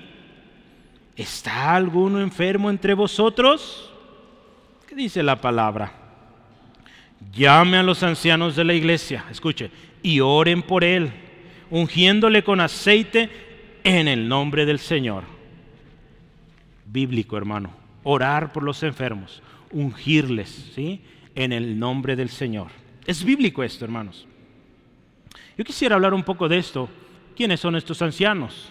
[1.16, 3.90] ¿está alguno enfermo entre vosotros?
[4.86, 5.92] ¿Qué dice la palabra?
[7.32, 9.70] llame a los ancianos de la iglesia, escuche,
[10.02, 11.10] y oren por él,
[11.70, 13.45] ungiéndole con aceite
[13.86, 15.22] en el nombre del Señor.
[16.86, 17.70] Bíblico, hermano,
[18.02, 21.00] orar por los enfermos, ungirles, ¿sí?
[21.36, 22.66] En el nombre del Señor.
[23.06, 24.26] Es bíblico esto, hermanos.
[25.56, 26.88] Yo quisiera hablar un poco de esto.
[27.36, 28.70] ¿Quiénes son estos ancianos?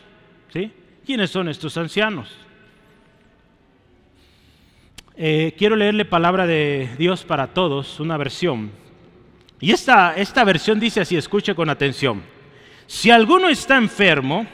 [0.52, 0.70] ¿Sí?
[1.06, 2.30] ¿Quiénes son estos ancianos?
[5.16, 8.70] Eh, quiero leerle palabra de Dios para todos, una versión.
[9.62, 12.22] Y esta, esta versión dice así, escuche con atención.
[12.86, 14.46] Si alguno está enfermo,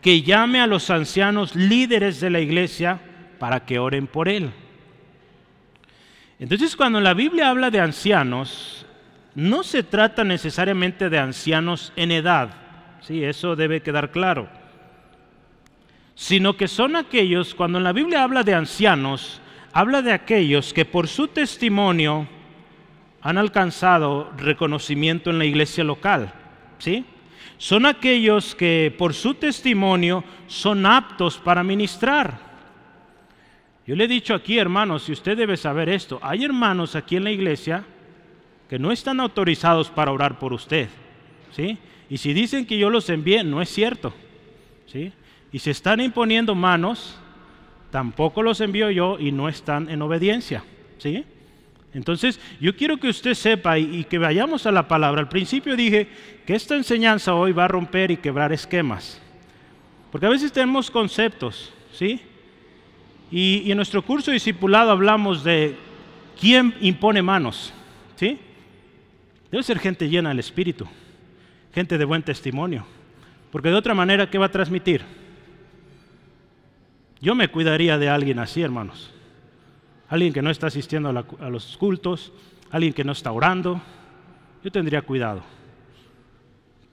[0.00, 3.00] que llame a los ancianos líderes de la iglesia
[3.38, 4.50] para que oren por él.
[6.38, 8.86] Entonces cuando la Biblia habla de ancianos,
[9.34, 12.50] no se trata necesariamente de ancianos en edad,
[13.02, 14.48] sí, eso debe quedar claro,
[16.14, 19.40] sino que son aquellos, cuando la Biblia habla de ancianos,
[19.72, 22.26] habla de aquellos que por su testimonio
[23.22, 26.32] han alcanzado reconocimiento en la iglesia local.
[26.78, 27.04] ¿Sí?
[27.60, 32.40] Son aquellos que por su testimonio son aptos para ministrar.
[33.86, 37.24] Yo le he dicho aquí, hermanos, si usted debe saber esto, hay hermanos aquí en
[37.24, 37.84] la iglesia
[38.66, 40.88] que no están autorizados para orar por usted.
[41.52, 41.76] ¿Sí?
[42.08, 44.14] Y si dicen que yo los envié, no es cierto.
[44.86, 45.12] ¿Sí?
[45.52, 47.18] Y se están imponiendo manos
[47.90, 50.64] tampoco los envío yo y no están en obediencia.
[50.96, 51.26] ¿Sí?
[51.92, 55.20] Entonces, yo quiero que usted sepa y, que vayamos a la palabra.
[55.20, 56.08] Al principio dije
[56.46, 59.20] que esta enseñanza hoy va a romper y quebrar esquemas.
[60.12, 62.20] Porque a veces tenemos conceptos, ¿sí?
[63.30, 65.76] Y, en nuestro curso discipulado hablamos de
[66.40, 67.72] quién impone manos,
[68.16, 68.38] ¿sí?
[69.50, 70.86] Debe ser gente llena del Espíritu,
[71.74, 72.86] gente de buen testimonio.
[73.50, 75.02] Porque de otra manera, ¿qué va a transmitir?
[77.20, 79.12] Yo me cuidaría de alguien así, hermanos.
[80.10, 82.32] Alguien que no está asistiendo a, los cultos,
[82.70, 83.80] alguien que no está orando.
[84.62, 85.42] Yo tendría cuidado.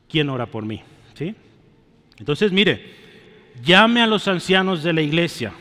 [0.08, 0.82] ¿Quién ora por mí?
[1.16, 1.36] ¿Sí?
[2.20, 2.94] Entonces, mire,
[3.64, 5.52] llame a los ancianos de la iglesia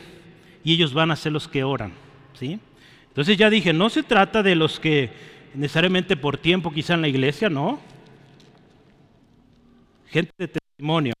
[0.63, 1.93] y ellos van a ser los que oran.
[2.33, 2.59] ¿Sí?
[3.07, 5.09] Entonces ya dije, no se trata de los que
[5.55, 7.79] necesariamente por tiempo quizá en la iglesia, no.
[10.05, 11.13] Gente de testimonio,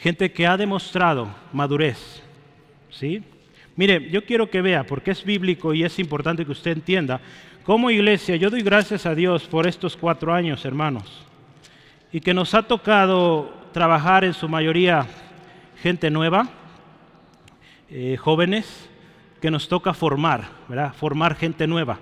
[0.00, 2.20] gente que ha demostrado madurez.
[2.90, 3.22] ¿sí?
[3.78, 7.20] Mire, yo quiero que vea, porque es bíblico y es importante que usted entienda,
[7.62, 11.24] como iglesia, yo doy gracias a Dios por estos cuatro años, hermanos,
[12.10, 15.06] y que nos ha tocado trabajar en su mayoría
[15.80, 16.48] gente nueva,
[17.88, 18.90] eh, jóvenes,
[19.40, 20.92] que nos toca formar, ¿verdad?
[20.94, 22.00] Formar gente nueva,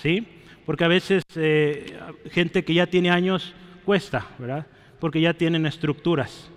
[0.00, 0.28] ¿sí?
[0.64, 1.98] Porque a veces eh,
[2.30, 3.52] gente que ya tiene años
[3.84, 4.64] cuesta, ¿verdad?
[5.00, 6.52] Porque ya tienen estructuras.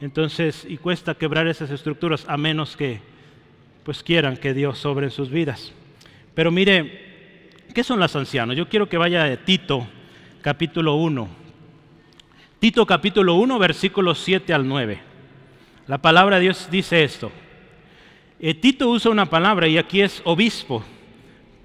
[0.00, 3.08] Entonces, y cuesta quebrar esas estructuras a menos que
[3.84, 5.72] pues quieran que Dios sobre en sus vidas.
[6.34, 8.56] Pero mire, ¿qué son las ancianos?
[8.56, 9.86] Yo quiero que vaya a Tito,
[10.42, 11.28] capítulo 1.
[12.58, 15.00] Tito capítulo 1, versículos 7 al 9.
[15.86, 17.32] La palabra de Dios dice esto.
[18.38, 20.82] Eh, Tito usa una palabra y aquí es obispo,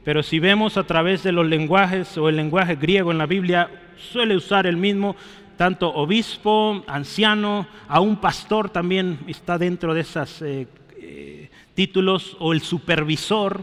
[0.03, 3.69] pero si vemos a través de los lenguajes o el lenguaje griego en la Biblia,
[4.11, 5.15] suele usar el mismo
[5.57, 11.44] tanto obispo, anciano, a un pastor también está dentro de esos eh, eh,
[11.75, 13.61] títulos, o el supervisor,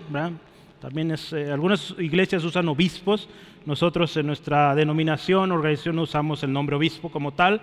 [0.81, 3.29] también es, eh, algunas iglesias usan obispos,
[3.65, 7.61] nosotros en nuestra denominación, organización, usamos el nombre obispo como tal.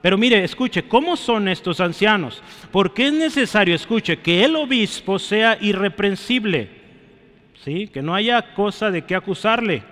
[0.00, 2.42] Pero mire, escuche, ¿cómo son estos ancianos?
[2.72, 6.68] Porque es necesario, escuche, que el obispo sea irreprensible,
[7.62, 7.86] ¿sí?
[7.86, 9.91] que no haya cosa de qué acusarle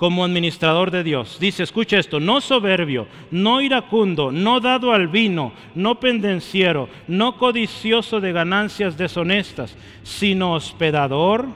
[0.00, 1.36] como administrador de Dios.
[1.38, 8.18] Dice, escucha esto, no soberbio, no iracundo, no dado al vino, no pendenciero, no codicioso
[8.18, 11.48] de ganancias deshonestas, sino hospedador,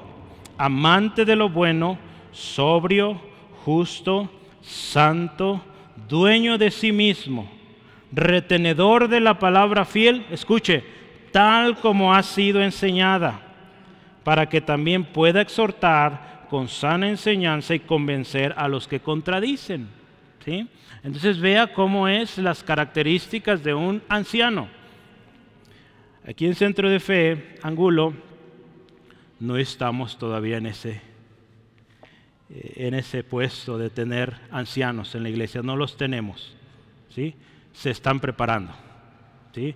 [0.59, 1.97] amante de lo bueno,
[2.33, 3.19] sobrio,
[3.65, 4.29] justo,
[4.61, 5.63] santo,
[6.07, 7.51] dueño de sí mismo,
[8.13, 10.85] retenedor de la palabra fiel, escuche,
[11.33, 13.41] tal como ha sido enseñada,
[14.23, 19.89] para que también pueda exhortar con sana enseñanza y convencer a los que contradicen.
[20.45, 20.69] ¿sí?
[21.03, 24.69] Entonces vea cómo es las características de un anciano.
[26.27, 28.15] Aquí en Centro de Fe, Angulo,
[29.41, 31.03] no estamos todavía en ese,
[32.51, 36.57] eh, en ese puesto de tener ancianos en la iglesia, no los tenemos.
[37.11, 37.35] ¿sí?
[37.73, 38.73] Se están preparando.
[39.55, 39.75] ¿sí?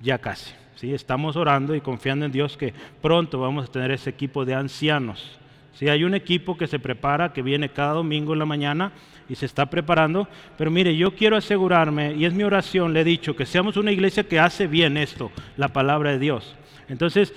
[0.00, 0.52] Ya casi.
[0.76, 0.94] ¿sí?
[0.94, 5.39] Estamos orando y confiando en Dios que pronto vamos a tener ese equipo de ancianos
[5.72, 8.92] Sí, hay un equipo que se prepara, que viene cada domingo en la mañana
[9.28, 10.28] y se está preparando.
[10.58, 13.92] Pero mire, yo quiero asegurarme, y es mi oración, le he dicho, que seamos una
[13.92, 16.56] iglesia que hace bien esto, la palabra de Dios.
[16.88, 17.32] Entonces,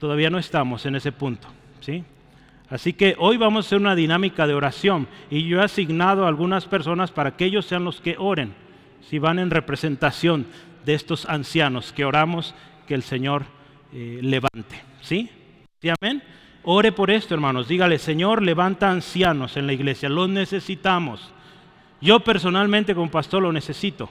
[0.00, 1.48] todavía no estamos en ese punto.
[1.80, 2.04] ¿sí?
[2.68, 6.28] Así que hoy vamos a hacer una dinámica de oración y yo he asignado a
[6.28, 8.54] algunas personas para que ellos sean los que oren,
[9.08, 10.46] si van en representación
[10.84, 12.54] de estos ancianos que oramos
[12.88, 13.44] que el Señor
[13.92, 14.82] eh, levante.
[15.00, 15.30] ¿Sí?
[15.80, 15.88] ¿Sí?
[16.00, 16.22] Amén.
[16.68, 17.68] Ore por esto, hermanos.
[17.68, 20.08] Dígale, Señor, levanta ancianos en la iglesia.
[20.08, 21.32] Los necesitamos.
[22.00, 24.10] Yo personalmente como pastor lo necesito.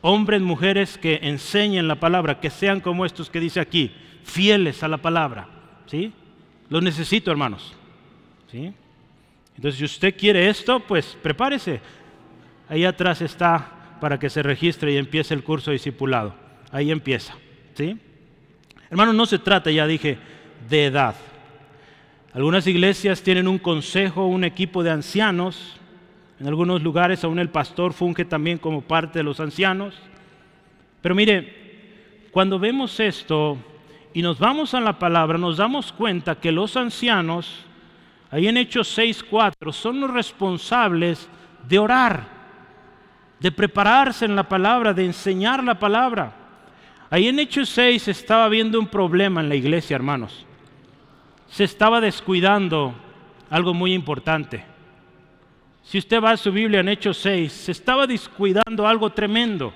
[0.00, 3.92] Hombres, mujeres que enseñen la palabra, que sean como estos que dice aquí,
[4.24, 5.46] fieles a la palabra.
[5.84, 6.10] ¿Sí?
[6.70, 7.76] Los necesito, hermanos.
[8.50, 8.72] ¿Sí?
[9.56, 11.82] Entonces, si usted quiere esto, pues prepárese.
[12.70, 16.34] Ahí atrás está para que se registre y empiece el curso discipulado.
[16.72, 17.34] Ahí empieza.
[17.74, 17.98] ¿Sí?
[18.88, 20.16] Hermanos, no se trata, ya dije,
[20.66, 21.14] de edad.
[22.32, 25.76] Algunas iglesias tienen un consejo, un equipo de ancianos.
[26.38, 29.96] En algunos lugares aún el pastor funge también como parte de los ancianos.
[31.02, 33.58] Pero mire, cuando vemos esto
[34.14, 37.64] y nos vamos a la palabra, nos damos cuenta que los ancianos,
[38.30, 41.28] ahí en Hechos 6.4, son los responsables
[41.68, 42.28] de orar,
[43.40, 46.32] de prepararse en la palabra, de enseñar la palabra.
[47.10, 50.46] Ahí en Hechos 6 estaba viendo un problema en la iglesia, hermanos
[51.50, 52.94] se estaba descuidando
[53.50, 54.64] algo muy importante.
[55.82, 59.72] Si usted va a su Biblia en Hechos 6, se estaba descuidando algo tremendo.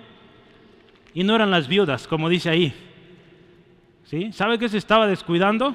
[1.12, 2.72] Y no eran las viudas, como dice ahí.
[4.04, 4.32] ¿Sí?
[4.32, 5.74] ¿Sabe qué se estaba descuidando?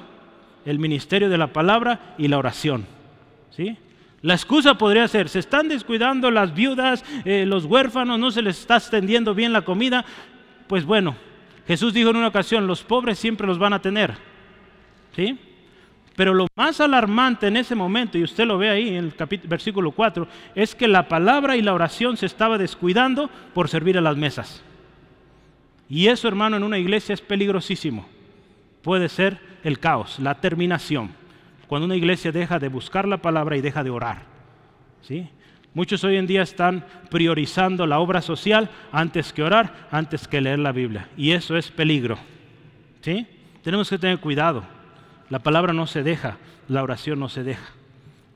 [0.64, 2.86] El ministerio de la palabra y la oración.
[3.50, 3.76] ¿Sí?
[4.22, 8.60] La excusa podría ser, se están descuidando las viudas, eh, los huérfanos, no se les
[8.60, 10.04] está extendiendo bien la comida.
[10.66, 11.16] Pues bueno,
[11.66, 14.14] Jesús dijo en una ocasión, los pobres siempre los van a tener.
[15.16, 15.38] ¿Sí?
[16.20, 19.90] Pero lo más alarmante en ese momento, y usted lo ve ahí en el versículo
[19.90, 24.18] 4, es que la palabra y la oración se estaba descuidando por servir a las
[24.18, 24.62] mesas.
[25.88, 28.06] Y eso, hermano, en una iglesia es peligrosísimo.
[28.82, 31.12] Puede ser el caos, la terminación.
[31.68, 34.24] Cuando una iglesia deja de buscar la palabra y deja de orar.
[35.00, 35.26] ¿Sí?
[35.72, 40.58] Muchos hoy en día están priorizando la obra social antes que orar, antes que leer
[40.58, 41.08] la Biblia.
[41.16, 42.18] Y eso es peligro.
[43.00, 43.26] ¿Sí?
[43.62, 44.79] Tenemos que tener cuidado.
[45.30, 46.36] La palabra no se deja,
[46.68, 47.72] la oración no se deja.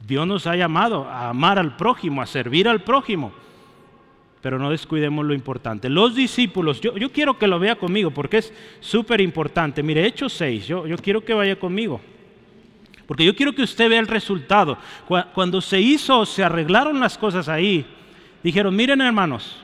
[0.07, 3.33] Dios nos ha llamado a amar al prójimo, a servir al prójimo,
[4.41, 5.89] pero no descuidemos lo importante.
[5.89, 9.83] Los discípulos, yo, quiero que lo vea conmigo porque es súper importante.
[9.83, 12.01] Mire, Hechos 6, yo, yo quiero que vaya conmigo.
[13.07, 14.79] Porque yo quiero que usted vea el resultado.
[15.35, 17.85] Cuando se hizo, se arreglaron las cosas ahí,
[18.43, 19.64] dijeron, miren hermanos,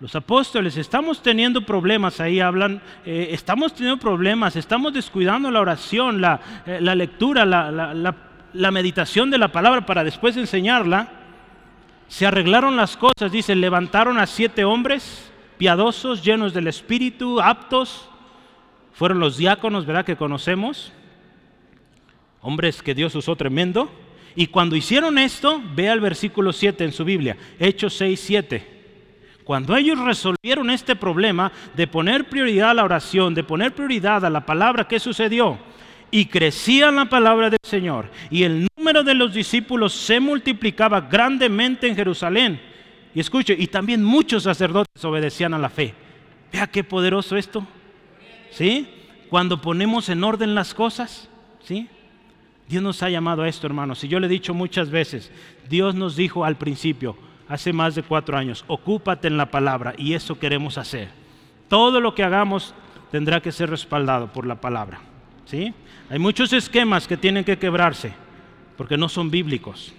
[0.00, 6.20] los apóstoles, estamos teniendo problemas, ahí hablan, eh, estamos teniendo problemas, estamos descuidando la oración,
[6.20, 11.08] la, eh, lectura, la, meditación de la palabra para después enseñarla.
[12.06, 18.08] Se arreglaron las cosas, dice, levantaron a siete hombres piadosos, llenos del Espíritu, aptos.
[18.92, 20.04] Fueron los diáconos, ¿verdad?
[20.04, 20.92] Que conocemos.
[22.40, 23.90] Hombres que Dios usó tremendo.
[24.36, 28.77] Y cuando hicieron esto, vea el versículo 7 en su Biblia, Hechos 6, 7.
[29.48, 34.28] Cuando ellos resolvieron este problema de poner prioridad a la oración, de poner prioridad a
[34.28, 35.58] la palabra, ¿qué sucedió?
[36.10, 41.88] Y crecía la palabra del Señor y el número de los discípulos se multiplicaba grandemente
[41.88, 42.60] en Jerusalén
[43.14, 45.94] Y escuche, y también muchos sacerdotes obedecían a la fe.
[46.52, 47.66] Vea qué poderoso esto.
[48.50, 48.86] ¿Sí?
[49.30, 51.30] Cuando ponemos en orden las cosas,
[51.64, 51.88] ¿sí?
[52.68, 54.04] Dios nos ha llamado a esto, hermanos.
[54.04, 55.32] Y yo le he dicho muchas veces,
[55.70, 57.16] Dios nos dijo al principio,
[57.48, 61.08] hace más de cuatro años, ocúpate en la palabra y eso queremos hacer.
[61.68, 62.74] Todo lo que hagamos
[63.10, 65.00] tendrá que ser respaldado por la palabra.
[65.46, 65.72] ¿sí?
[66.10, 68.12] Hay muchos esquemas que tienen que quebrarse
[68.76, 69.92] porque no son bíblicos.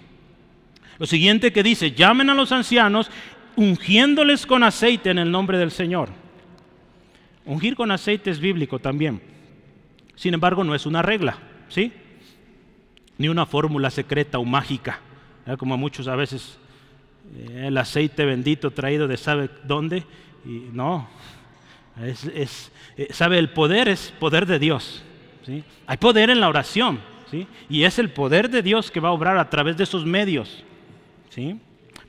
[0.99, 3.09] Lo siguiente que dice, llamen a los ancianos
[3.55, 6.09] ungiéndoles con aceite en el nombre del Señor.
[7.45, 9.21] Ungir con aceite es bíblico también.
[10.15, 11.37] Sin embargo, no es una regla,
[11.69, 11.91] ¿sí?
[13.17, 14.99] Ni una fórmula secreta o mágica,
[15.57, 16.68] como muchos a veces eh,
[17.49, 20.03] el aceite bendito traído de sabe dónde
[20.45, 21.07] y no,
[22.01, 25.03] es, eh, sabe el poder es poder de Dios.
[25.45, 25.63] ¿sí?
[25.85, 26.99] Hay poder en la oración,
[27.29, 27.47] ¿sí?
[27.69, 30.63] y es el poder de Dios que va a obrar a través de esos medios.
[31.29, 31.59] ¿sí?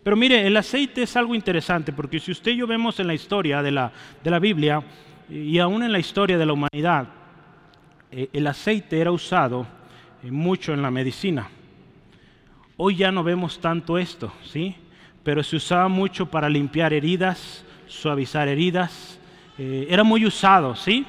[0.03, 3.15] Pero mire, el aceite es algo interesante, porque si usted y yo vemos en la
[3.15, 3.93] historia de la,
[4.23, 4.83] de la Biblia,
[5.29, 7.09] y aún en la historia de la humanidad,
[8.11, 9.67] eh, el aceite era usado
[10.23, 11.49] eh, mucho en la medicina.
[12.77, 14.75] Hoy ya no vemos tanto esto, ¿sí?
[15.31, 19.17] Pero se usaba mucho para limpiar heridas, suavizar heridas,
[19.59, 21.07] eh, era muy usado, ¿sí?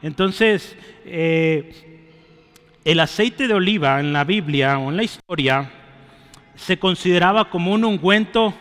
[0.00, 5.68] Entonces, el aceite de oliva en la Biblia o en la historia
[6.54, 8.54] se consideraba como un ungüento,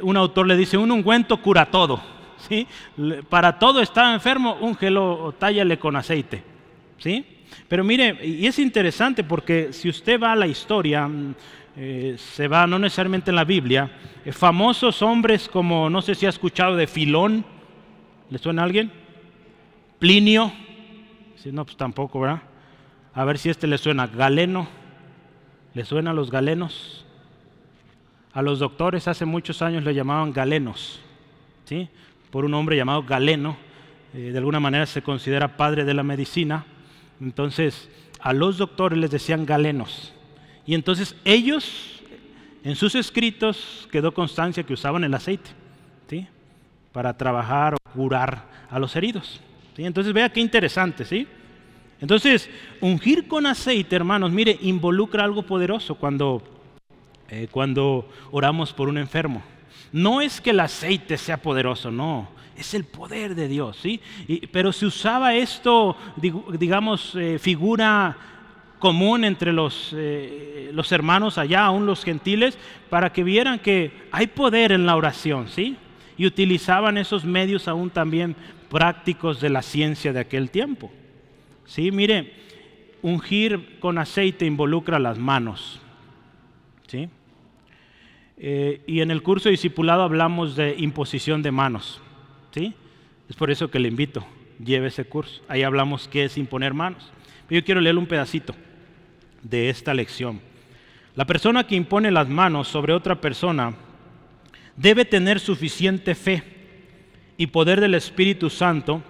[0.00, 2.00] un autor le dice, un ungüento cura todo.
[2.48, 2.66] ¿sí?
[3.28, 6.42] Para todo estaba enfermo, úngelo o tállale con aceite,
[6.96, 7.22] ¿sí?
[7.68, 11.06] Pero mire, y es interesante porque si usted va a la historia,
[11.76, 13.90] eh, se va no necesariamente en la Biblia,
[14.24, 17.44] eh, famosos hombres como, no sé si ha escuchado de Filón,
[18.30, 18.92] ¿le suena a alguien?
[19.98, 20.52] Plinio,
[21.36, 22.42] si no, pues tampoco, ¿verdad?
[23.14, 24.68] A ver si este le suena, Galeno,
[25.74, 27.04] ¿le suena a los galenos?
[28.32, 31.00] A los doctores hace muchos años le llamaban galenos,
[31.64, 31.88] ¿sí?
[32.32, 33.56] por un hombre llamado Galeno,
[34.14, 36.64] eh, de alguna manera se considera padre de la medicina,
[37.20, 40.14] entonces a los doctores les decían galenos.
[40.66, 42.00] Y entonces ellos,
[42.64, 45.50] en sus escritos, quedó constancia que usaban el aceite,
[46.08, 46.26] ¿sí?
[46.92, 49.40] Para trabajar o curar a los heridos.
[49.76, 49.84] ¿sí?
[49.84, 51.26] Entonces vea qué interesante, ¿sí?
[52.00, 52.50] Entonces,
[52.80, 56.42] ungir con aceite, hermanos, mire, involucra algo poderoso cuando,
[57.28, 59.42] eh, cuando oramos por un enfermo.
[59.92, 64.00] No es que el aceite sea poderoso, no, es el poder de Dios, ¿sí?
[64.50, 65.96] pero se usaba esto,
[66.58, 68.16] digamos, eh, figura
[68.82, 72.58] común entre los, eh, los hermanos allá, aún los gentiles,
[72.90, 75.76] para que vieran que hay poder en la oración, ¿sí?
[76.18, 78.34] Y utilizaban esos medios aún también
[78.68, 80.90] prácticos de la ciencia de aquel tiempo.
[81.64, 82.32] Sí, mire,
[83.02, 85.80] ungir con aceite involucra las manos.
[86.88, 87.08] ¿Sí?
[88.36, 92.02] Eh, y en el curso de discipulado hablamos de imposición de manos.
[92.50, 92.74] ¿sí?
[93.28, 94.26] Es por eso que le invito,
[94.58, 95.40] lleve ese curso.
[95.46, 97.12] Ahí hablamos qué es imponer manos.
[97.48, 98.56] Yo quiero leer un pedacito
[99.42, 100.40] de esta lección.
[101.14, 103.74] La persona que impone las manos sobre otra persona
[104.76, 106.42] debe tener suficiente fe
[107.36, 109.02] y poder del Espíritu Santo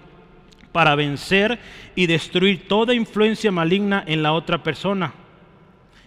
[0.72, 1.58] para vencer
[1.94, 5.12] y destruir toda influencia maligna en la otra persona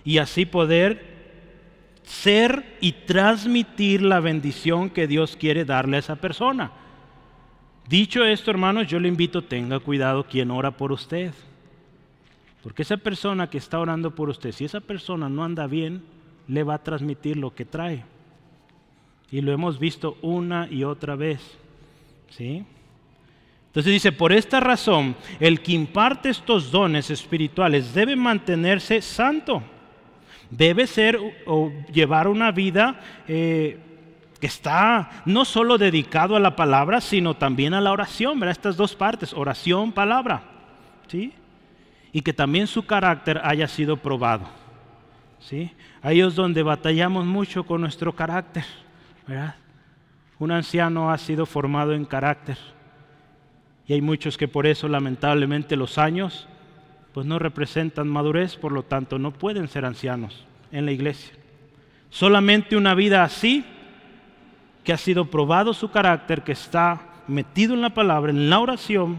[0.04, 1.16] y así poder
[2.04, 6.72] ser y transmitir la bendición que Dios quiere darle a esa persona.
[7.88, 11.34] Dicho esto, hermanos, yo le invito, tenga cuidado quien ora por usted.
[12.66, 16.02] Porque esa persona que está orando por usted, si esa persona no anda bien,
[16.48, 18.04] le va a transmitir lo que trae.
[19.30, 21.40] Y lo hemos visto una y otra vez.
[22.32, 22.66] ¿Sí?
[23.68, 29.62] Entonces dice, por esta razón, el que imparte estos dones espirituales debe mantenerse santo
[30.50, 33.78] debe ser o llevar una vida eh,
[34.40, 38.54] que está no solo dedicado a la palabra, sino también a la oración, ¿verdad?
[38.54, 40.42] Estas dos partes, oración, palabra,
[41.08, 41.32] ¿sí?
[42.16, 44.46] Y que también su carácter haya sido probado,
[45.42, 45.74] ¿sí?
[46.02, 48.64] Ahí es donde batallamos mucho con nuestro carácter,
[49.28, 49.56] ¿verdad?
[50.40, 52.58] Un anciano ha sido formado en carácter
[53.86, 56.48] y hay muchos que por eso lamentablemente los años
[57.14, 61.36] pues no representan madurez, por lo tanto no pueden ser ancianos en la iglesia.
[62.10, 63.66] Solamente una vida así,
[64.86, 69.18] que ha sido probado su carácter, que está metido en la palabra, en la oración,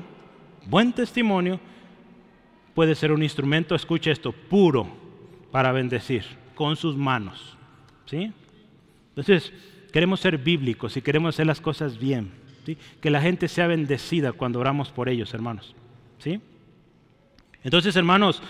[0.66, 1.60] buen testimonio,
[2.76, 4.86] puede ser un instrumento, escucha esto, puro
[5.50, 6.24] para bendecir
[6.54, 7.56] con sus manos.
[8.04, 8.30] ¿sí?
[9.08, 9.50] Entonces,
[9.90, 12.32] queremos ser bíblicos y queremos hacer las cosas bien.
[12.66, 12.76] ¿sí?
[13.00, 15.74] Que la gente sea bendecida cuando oramos por ellos, hermanos.
[16.18, 16.38] ¿sí?
[17.64, 18.42] Entonces, hermanos,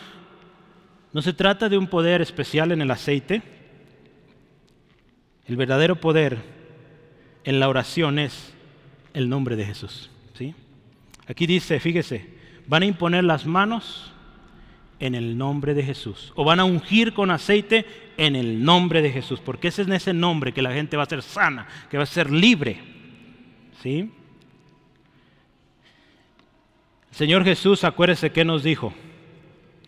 [1.12, 3.42] no se trata de un poder especial en el aceite.
[5.46, 6.38] El verdadero poder
[7.44, 8.52] en la oración es
[9.14, 10.10] el nombre de Jesús.
[10.34, 10.52] ¿sí?
[11.28, 12.26] Aquí dice, fíjese,
[12.66, 14.14] van a imponer las manos
[15.00, 16.32] en el nombre de Jesús.
[16.36, 17.84] O van a ungir con aceite
[18.16, 19.40] en el nombre de Jesús.
[19.40, 22.04] Porque ese es en ese nombre que la gente va a ser sana, que va
[22.04, 22.80] a ser libre.
[23.82, 24.10] ¿Sí?
[27.10, 28.92] Señor Jesús, acuérdese que nos dijo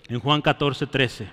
[0.08, 1.28] en Juan 14, 13.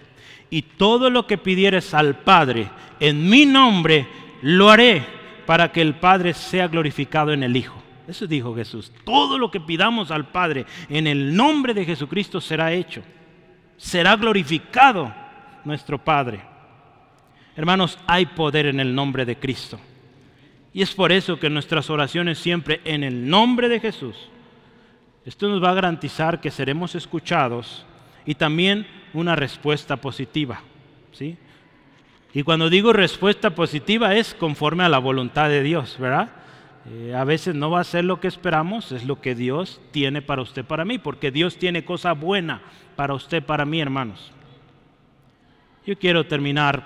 [0.50, 2.70] Y todo lo que pidieres al Padre
[3.00, 4.08] en mi nombre,
[4.42, 5.04] lo haré
[5.46, 7.82] para que el Padre sea glorificado en el Hijo.
[8.08, 8.92] Eso dijo Jesús.
[9.04, 13.02] Todo lo que pidamos al Padre en el nombre de Jesucristo será hecho.
[13.78, 15.14] Será glorificado
[15.64, 16.42] nuestro Padre.
[17.56, 19.80] Hermanos, hay poder en el nombre de Cristo.
[20.74, 24.16] Y es por eso que nuestras oraciones siempre en el nombre de Jesús.
[25.26, 27.86] Esto nos va a garantizar que seremos escuchados
[28.26, 30.62] y también una respuesta positiva.
[31.14, 31.38] ¿sí?
[32.34, 36.30] Y cuando digo respuesta positiva es conforme a la voluntad de Dios, ¿verdad?
[36.88, 40.22] Eh, a veces no va a ser lo que esperamos, es lo que Dios tiene
[40.22, 42.62] para usted, para mí, porque Dios tiene cosa buena
[42.96, 44.32] para usted, para mí, hermanos.
[45.86, 46.84] Yo quiero terminar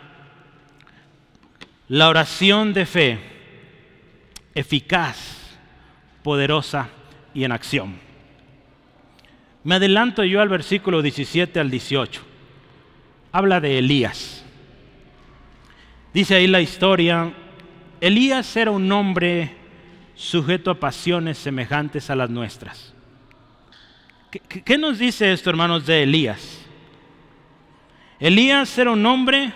[1.89, 3.20] la oración de fe,
[4.56, 5.58] eficaz,
[6.24, 6.89] poderosa
[7.34, 8.00] y en acción.
[9.64, 12.22] Me adelanto yo al versículo 17 al 18.
[13.34, 14.45] Habla de Elías.
[16.14, 17.34] Dice ahí la historia,
[18.00, 19.59] Elías era un hombre
[20.20, 22.93] sujeto a pasiones semejantes a las nuestras.
[24.30, 26.67] ¿Qué, nos dice esto, hermanos, de Elías?
[28.20, 29.53] Elías era un hombre,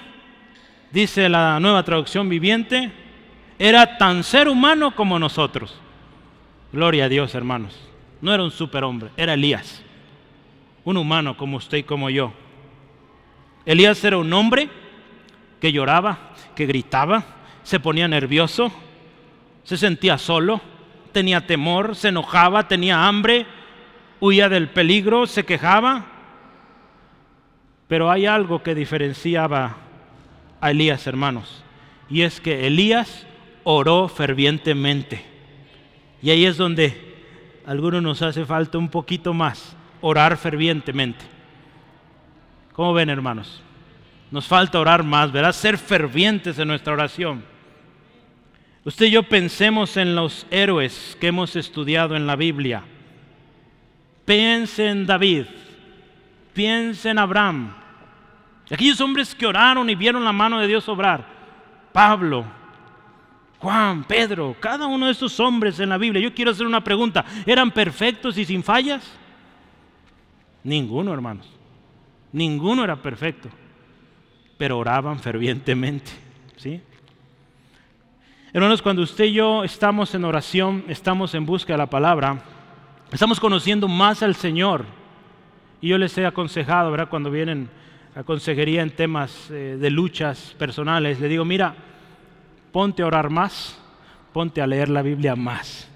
[0.90, 2.94] dice la nueva traducción viviente,
[3.60, 5.78] era tan ser humano como nosotros.
[6.72, 7.78] Gloria a Dios, hermanos.
[8.22, 9.84] No era un superhombre, era Elías,
[10.86, 12.32] un humano como usted y como yo.
[13.66, 14.70] Elías era un hombre
[15.60, 17.26] que lloraba, que gritaba,
[17.64, 18.72] se ponía nervioso,
[19.64, 20.62] se sentía solo,
[21.12, 23.46] tenía temor, se enojaba, tenía hambre,
[24.20, 26.06] huía del peligro, se quejaba.
[27.88, 29.78] Pero hay algo que diferenciaba
[30.60, 31.64] a Elías, hermanos,
[32.10, 33.26] y es que Elías
[33.64, 35.26] oró fervientemente.
[36.22, 37.14] Y ahí es donde
[37.66, 41.26] a algunos nos hace falta un poquito más, orar fervientemente.
[42.74, 43.62] ¿Cómo ven, hermanos?
[44.32, 45.52] Nos falta orar más, ¿verdad?
[45.52, 47.53] Ser fervientes en nuestra oración.
[48.86, 52.84] Usted y yo pensemos en los héroes que hemos estudiado en la Biblia.
[54.26, 55.46] Piense en David,
[56.54, 57.74] piense en Abraham.
[58.70, 61.26] Aquellos hombres que oraron y vieron la mano de Dios obrar.
[61.94, 62.46] Pablo,
[63.60, 66.22] Juan, Pedro, cada uno de esos hombres en la Biblia.
[66.22, 67.24] Yo quiero hacer una pregunta.
[67.46, 69.10] ¿Eran perfectos y sin fallas?
[70.66, 71.50] Ninguno, hermanos.
[72.34, 73.48] Ninguno era perfecto.
[74.58, 76.12] Pero oraban fervientemente.
[76.58, 76.82] ¿Sí?
[78.56, 82.40] Hermanos, cuando usted y yo estamos en oración, estamos en busca de la palabra,
[83.12, 84.86] estamos conociendo más al Señor.
[85.82, 87.10] Y yo les he aconsejado, ¿verdad?
[87.10, 87.68] Cuando vienen
[88.16, 91.74] a consejería en temas eh, de luchas personales, le digo, mira,
[92.72, 93.82] ponte a orar más,
[94.34, 95.90] ponte a leer la Biblia más.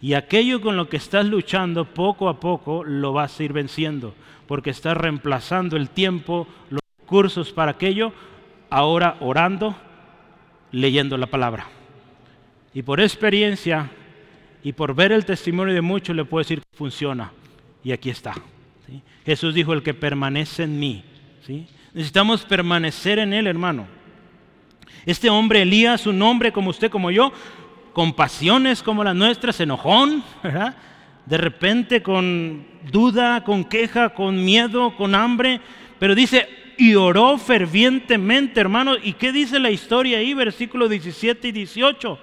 [0.00, 4.14] Y aquello con lo que estás luchando, poco a poco lo vas a ir venciendo,
[4.48, 8.14] porque estás reemplazando el tiempo, los recursos para aquello,
[8.70, 9.76] ahora orando
[10.72, 11.66] leyendo la palabra.
[12.74, 13.90] Y por experiencia
[14.64, 17.32] y por ver el testimonio de muchos le puedo decir que funciona.
[17.84, 18.34] Y aquí está.
[19.24, 21.04] Jesús dijo, el que permanece en mí.
[21.94, 23.86] Necesitamos permanecer en él, hermano.
[25.04, 27.32] Este hombre, Elías, un hombre como usted, como yo,
[27.92, 30.24] con pasiones como las nuestras, enojón,
[31.26, 35.60] de repente con duda, con queja, con miedo, con hambre,
[35.98, 36.48] pero dice,
[36.82, 38.96] y oró fervientemente, hermano.
[39.00, 42.18] ¿Y qué dice la historia ahí, versículos 17 y 18?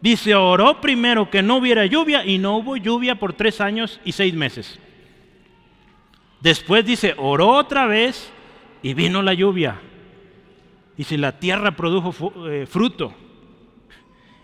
[0.00, 4.10] Dice, oró primero que no hubiera lluvia y no hubo lluvia por tres años y
[4.10, 4.80] seis meses.
[6.40, 8.32] Después dice, oró otra vez
[8.82, 9.80] y vino la lluvia.
[10.98, 13.14] Y si la tierra produjo eh, fruto.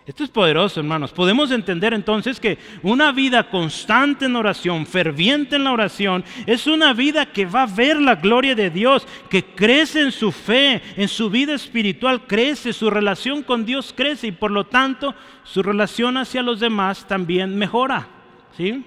[0.07, 1.11] Esto es poderoso, hermanos.
[1.11, 6.93] Podemos entender entonces que una vida constante en oración, ferviente en la oración, es una
[6.93, 11.09] vida que va a ver la gloria de Dios, que crece en su fe, en
[11.09, 16.15] su vida espiritual crece, su relación con Dios crece y por lo tanto su relación
[16.15, 18.07] hacia los demás también mejora.
[18.55, 18.85] ¿sí?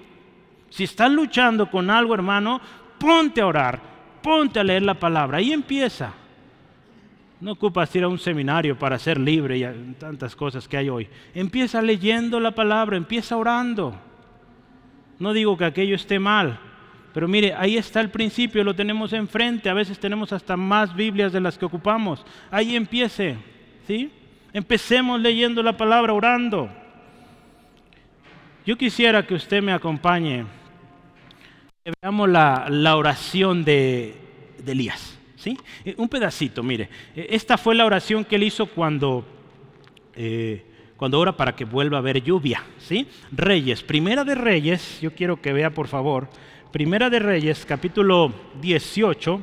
[0.71, 2.59] Si estás luchando con algo, hermano,
[2.97, 3.79] ponte a orar,
[4.23, 5.37] ponte a leer la palabra.
[5.37, 6.15] Ahí empieza.
[7.41, 11.09] No ocupas ir a un seminario para ser libre y tantas cosas que hay hoy.
[11.33, 13.99] Empieza leyendo la palabra, empieza orando.
[15.19, 16.59] No digo que aquello esté mal,
[17.13, 19.69] pero mire, ahí está el principio, lo tenemos enfrente.
[19.69, 22.25] A veces tenemos hasta más Biblias de las que ocupamos.
[22.49, 23.37] Ahí empiece,
[23.87, 24.11] ¿sí?
[24.53, 26.69] Empecemos leyendo la palabra, orando.
[28.65, 30.45] Yo quisiera que usted me acompañe,
[32.01, 34.15] veamos la, oración de,
[34.65, 35.17] Elías.
[35.41, 35.57] ¿Sí?
[35.83, 36.89] Eh, un pedacito, mire.
[37.15, 39.25] Eh, esta fue la oración que él hizo cuando,
[40.15, 40.63] eh,
[40.95, 42.63] cuando ora para que vuelva a haber lluvia.
[42.77, 43.07] ¿sí?
[43.31, 46.29] Reyes, primera de Reyes, yo quiero que vea por favor,
[46.71, 48.31] primera de Reyes, capítulo
[48.61, 49.41] 18.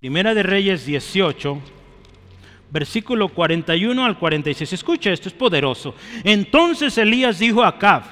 [0.00, 1.58] Primera de Reyes 18,
[2.70, 4.74] versículo 41 al 46.
[4.74, 5.92] Escucha, esto es poderoso.
[6.22, 8.04] Entonces Elías dijo a Acab,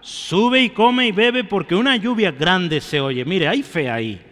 [0.00, 3.24] sube y come y bebe porque una lluvia grande se oye.
[3.24, 4.25] Mire, hay fe ahí.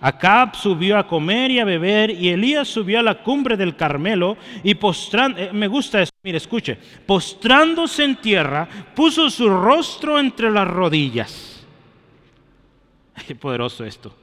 [0.00, 4.36] Acab subió a comer y a beber y Elías subió a la cumbre del Carmelo
[4.62, 10.50] y postrando, eh, me gusta esto, mire, escuche, postrándose en tierra, puso su rostro entre
[10.50, 11.66] las rodillas.
[13.26, 14.14] Qué poderoso esto.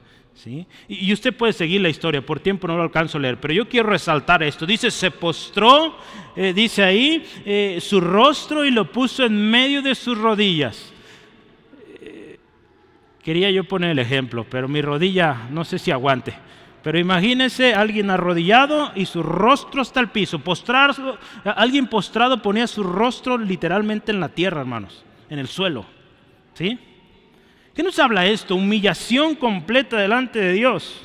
[0.86, 3.68] Y usted puede seguir la historia, por tiempo no lo alcanzo a leer, pero yo
[3.68, 4.66] quiero resaltar esto.
[4.66, 5.96] Dice, se postró,
[6.36, 10.92] eh, dice ahí, eh, su rostro y lo puso en medio de sus rodillas.
[13.26, 16.32] Quería yo poner el ejemplo, pero mi rodilla no sé si aguante.
[16.84, 20.38] Pero imagínese alguien arrodillado y su rostro hasta el piso.
[20.38, 25.84] Postrado, alguien postrado ponía su rostro literalmente en la tierra, hermanos, en el suelo.
[26.54, 26.78] ¿Sí?
[27.74, 28.54] ¿Qué nos habla esto?
[28.54, 31.04] Humillación completa delante de Dios.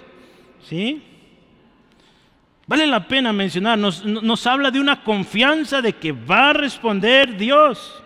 [0.63, 1.01] ¿Sí?
[2.67, 8.03] Vale la pena mencionar, nos, habla de una confianza de que va a responder Dios.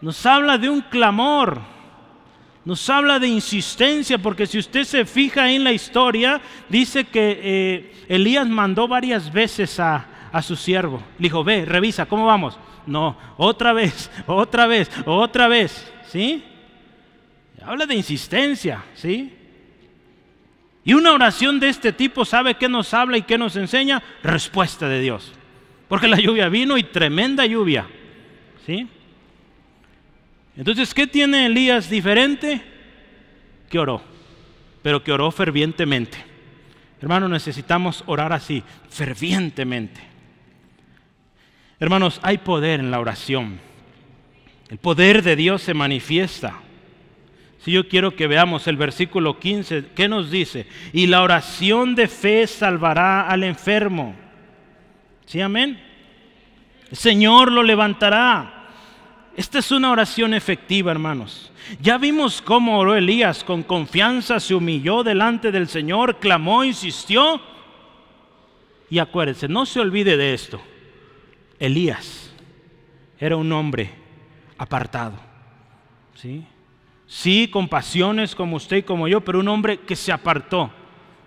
[0.00, 1.75] Nos habla de un clamor.
[2.66, 7.92] Nos habla de insistencia, porque si usted se fija en la historia, dice que eh,
[8.08, 11.00] Elías mandó varias veces a, a su siervo.
[11.20, 12.58] Le dijo, ve, revisa, ¿cómo vamos?
[12.84, 15.92] No, otra vez, otra vez, otra vez.
[16.08, 16.42] ¿Sí?
[17.64, 19.32] Habla de insistencia, ¿sí?
[20.84, 24.02] Y una oración de este tipo, ¿sabe qué nos habla y qué nos enseña?
[24.24, 25.32] Respuesta de Dios.
[25.86, 27.86] Porque la lluvia vino y tremenda lluvia,
[28.66, 28.88] ¿sí?
[30.56, 32.62] Entonces, ¿qué tiene Elías diferente?
[33.68, 34.02] Que oró,
[34.82, 36.18] pero que oró fervientemente.
[37.00, 40.00] Hermanos, necesitamos orar así, fervientemente.
[41.78, 43.58] Hermanos, hay poder en la oración.
[44.70, 46.54] El poder de Dios se manifiesta.
[47.60, 50.66] Si yo quiero que veamos el versículo 15, ¿qué nos dice?
[50.92, 54.14] Y la oración de fe salvará al enfermo.
[55.26, 55.82] ¿Sí, amén?
[56.90, 58.55] El Señor lo levantará.
[59.36, 61.52] Esta es una oración efectiva, hermanos.
[61.82, 67.40] Ya vimos cómo oró Elías con confianza, se humilló delante del Señor, clamó, insistió.
[68.88, 70.58] Y acuérdense, no se olvide de esto.
[71.58, 72.32] Elías
[73.18, 73.90] era un hombre
[74.56, 75.18] apartado.
[76.14, 76.46] ¿Sí?
[77.06, 80.70] Sí, con pasiones como usted y como yo, pero un hombre que se apartó,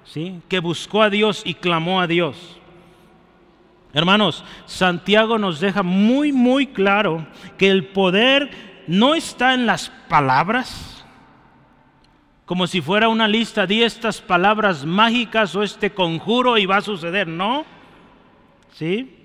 [0.03, 0.41] ¿sí?
[0.49, 2.59] que buscó a Dios y clamó a Dios.
[3.93, 7.25] Hermanos, Santiago nos deja muy, muy claro
[7.57, 8.49] que el poder
[8.87, 11.05] no está en las palabras,
[12.45, 16.81] como si fuera una lista de estas palabras mágicas o este conjuro y va a
[16.81, 17.65] suceder, no.
[18.73, 19.15] ¿Sí?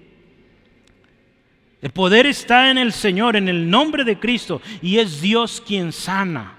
[1.81, 5.93] El poder está en el Señor, en el nombre de Cristo, y es Dios quien
[5.93, 6.55] sana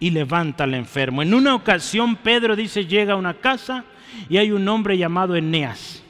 [0.00, 1.22] y levanta al enfermo.
[1.22, 3.84] En una ocasión Pedro dice, llega a una casa
[4.28, 6.01] y hay un hombre llamado Eneas,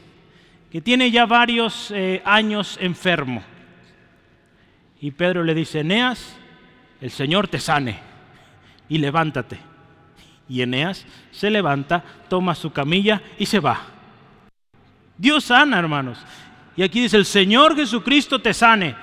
[0.72, 3.42] que tiene ya varios eh, años enfermo.
[5.02, 6.34] Y Pedro le dice, Eneas,
[6.98, 7.98] el Señor te sane
[8.88, 9.58] y levántate.
[10.48, 13.82] Y Eneas se levanta, toma su camilla y se va.
[15.18, 16.18] Dios sana, hermanos.
[16.74, 18.96] Y aquí dice, el Señor Jesucristo te sane.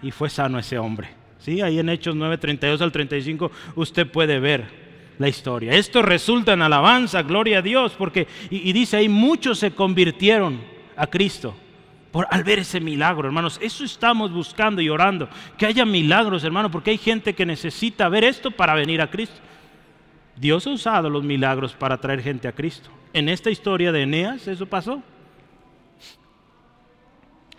[0.00, 1.08] Y fue sano ese hombre.
[1.40, 1.60] ¿Sí?
[1.60, 4.68] Ahí en Hechos 9, 32 al 35 usted puede ver
[5.18, 5.72] la historia.
[5.72, 11.06] Esto resulta en alabanza, gloria a Dios, porque, y, dice ahí, muchos se convirtieron a
[11.06, 11.54] Cristo.
[12.10, 16.72] Por, al ver ese milagro, hermanos, eso estamos buscando y orando, que haya milagros, hermanos,
[16.72, 19.36] porque hay gente que necesita ver esto para venir a Cristo.
[20.36, 22.90] Dios ha usado los milagros para traer gente a Cristo.
[23.12, 25.02] En esta historia de Eneas eso pasó.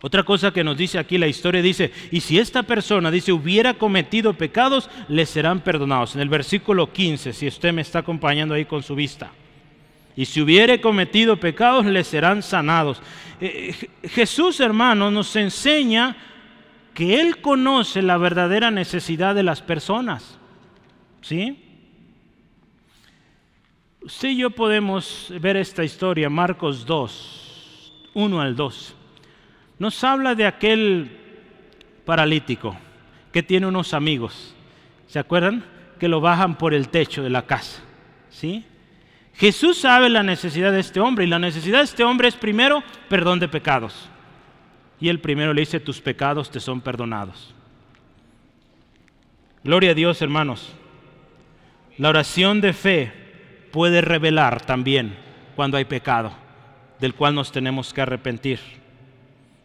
[0.02, 3.74] Otra cosa que nos dice aquí la historia dice, y si esta persona dice hubiera
[3.74, 6.16] cometido pecados, le serán perdonados.
[6.16, 9.32] En el versículo 15, si usted me está acompañando ahí con su vista.
[10.20, 13.02] Y si hubiere cometido pecados, le serán sanados.
[13.40, 16.18] Eh, Jesús, hermano, nos enseña
[16.94, 20.38] que Él conoce la verdadera necesidad de las personas.
[21.22, 21.64] ¿Sí?
[24.02, 28.96] Usted yo podemos ver esta historia, Marcos 2, 1 al 2
[29.80, 31.10] nos habla de aquel
[32.04, 32.76] paralítico
[33.32, 34.54] que tiene unos amigos.
[35.08, 35.64] ¿Se acuerdan?
[35.98, 37.82] Que lo bajan por el techo de la casa.
[38.30, 38.66] ¿Sí?
[39.40, 42.84] Jesús sabe la necesidad de este hombre y la necesidad de este hombre es primero
[43.08, 44.10] perdón de pecados.
[45.00, 47.56] y el primero le dice, tus pecados te son perdonados.
[49.64, 50.74] Gloria a Dios, hermanos.
[51.98, 53.14] La oración de fe
[53.72, 55.16] puede revelar también
[55.56, 56.34] cuando hay pecado,
[57.00, 58.60] del cual nos tenemos que arrepentir.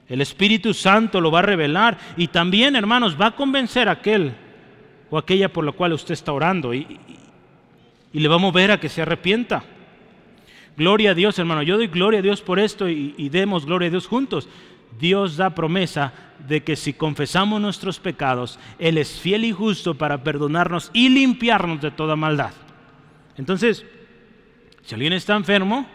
[0.09, 4.35] El Espíritu Santo lo va a revelar y también, hermanos, va a convencer a aquel
[5.11, 7.01] o aquella por la cual usted está orando y,
[8.14, 9.64] y le va a mover a que se arrepienta.
[10.76, 11.62] Gloria a Dios, hermano.
[11.62, 14.48] Yo doy gloria a Dios por esto y, y, demos gloria a Dios juntos.
[14.98, 16.12] Dios da promesa
[16.46, 21.80] de que si confesamos nuestros pecados, Él es fiel y justo para perdonarnos y limpiarnos
[21.80, 22.52] de toda maldad.
[23.36, 23.84] Entonces,
[24.84, 25.86] si alguien está enfermo,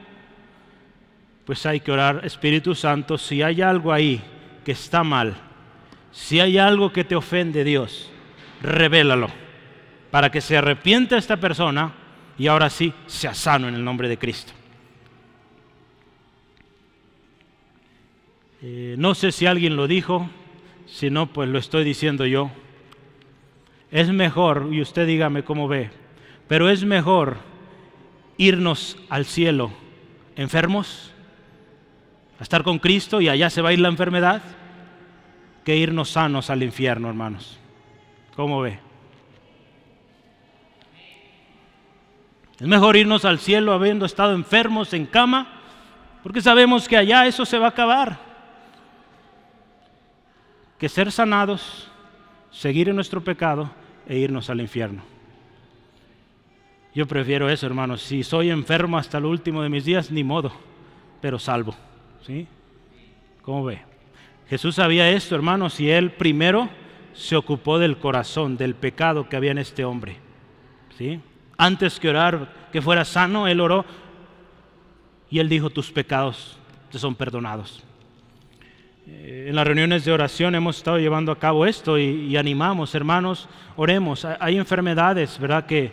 [1.46, 4.22] pues hay que orar, Espíritu Santo, si hay algo ahí
[4.66, 5.36] que está mal,
[6.12, 8.12] si hay algo que te ofende Dios,
[8.62, 9.30] revélalo,
[10.12, 11.94] para que se arrepienta esta persona
[12.40, 14.54] y ahora sí sea sano en el nombre de Cristo.
[18.62, 20.30] Eh, no sé si alguien lo dijo,
[20.88, 22.50] si no, pues lo estoy diciendo yo.
[23.92, 25.92] Es mejor, y usted dígame cómo ve,
[26.48, 27.38] pero es mejor
[28.38, 29.72] irnos al cielo
[30.36, 31.12] enfermos,
[32.40, 34.42] a estar con Cristo y allá se va a ir la enfermedad,
[35.66, 37.60] que irnos sanos al infierno, hermanos.
[38.36, 38.80] ¿Cómo ve?
[42.60, 45.48] Es mejor irnos al cielo habiendo estado enfermos en cama,
[46.24, 48.20] porque sabemos que allá eso se va a acabar.
[50.78, 51.90] Que ser sanados,
[52.52, 53.72] seguir en nuestro pecado
[54.08, 55.04] e irnos al infierno.
[56.94, 58.02] Yo prefiero eso, hermanos.
[58.02, 60.52] Si soy enfermo hasta el último de mis días, ni modo,
[61.22, 61.76] pero salvo.
[62.26, 62.46] ¿Sí?
[63.42, 63.82] ¿Cómo ve?
[64.50, 66.68] Jesús sabía esto, hermanos, y él primero
[67.14, 70.18] se ocupó del corazón, del pecado que había en este hombre.
[70.98, 71.22] ¿Sí?
[71.62, 73.84] Antes que orar que fuera sano, él oró
[75.30, 76.58] y él dijo, tus pecados
[76.90, 77.84] te son perdonados.
[79.06, 83.50] Eh, en las reuniones de oración hemos estado llevando a cabo esto y, animamos, hermanos,
[83.76, 84.24] oremos.
[84.40, 85.66] Hay enfermedades, ¿verdad?
[85.66, 85.92] Que,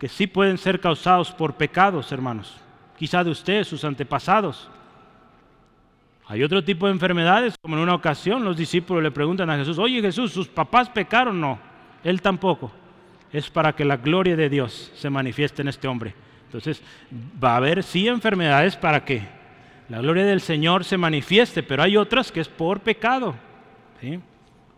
[0.00, 2.56] que sí pueden ser causados por pecados, hermanos.
[2.96, 4.70] Quizá de ustedes, sus antepasados.
[6.26, 9.78] Hay otro tipo de enfermedades, como en una ocasión los discípulos le preguntan a Jesús,
[9.78, 11.38] oye Jesús, ¿sus papás pecaron?
[11.38, 11.58] No,
[12.02, 12.72] él tampoco.
[13.34, 16.14] Es para que la gloria de Dios se manifieste en este hombre.
[16.46, 16.80] Entonces,
[17.42, 19.26] va a haber sí enfermedades para que
[19.88, 23.34] la gloria del Señor se manifieste, pero hay otras que es por pecado.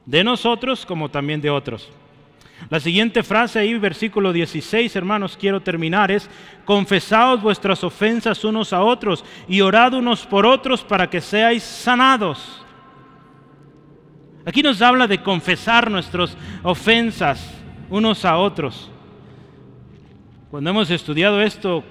[0.07, 1.93] De nosotros como también de otros.
[2.71, 6.31] La siguiente frase ahí, versículo 16, hermanos, quiero terminar, es,
[6.65, 12.65] confesaos vuestras ofensas unos a otros y orad unos por otros para que seáis sanados.
[14.47, 17.53] Aquí nos habla de confesar nuestras ofensas
[17.91, 18.91] unos a otros.
[20.51, 21.85] Cuando hemos estudiado esto,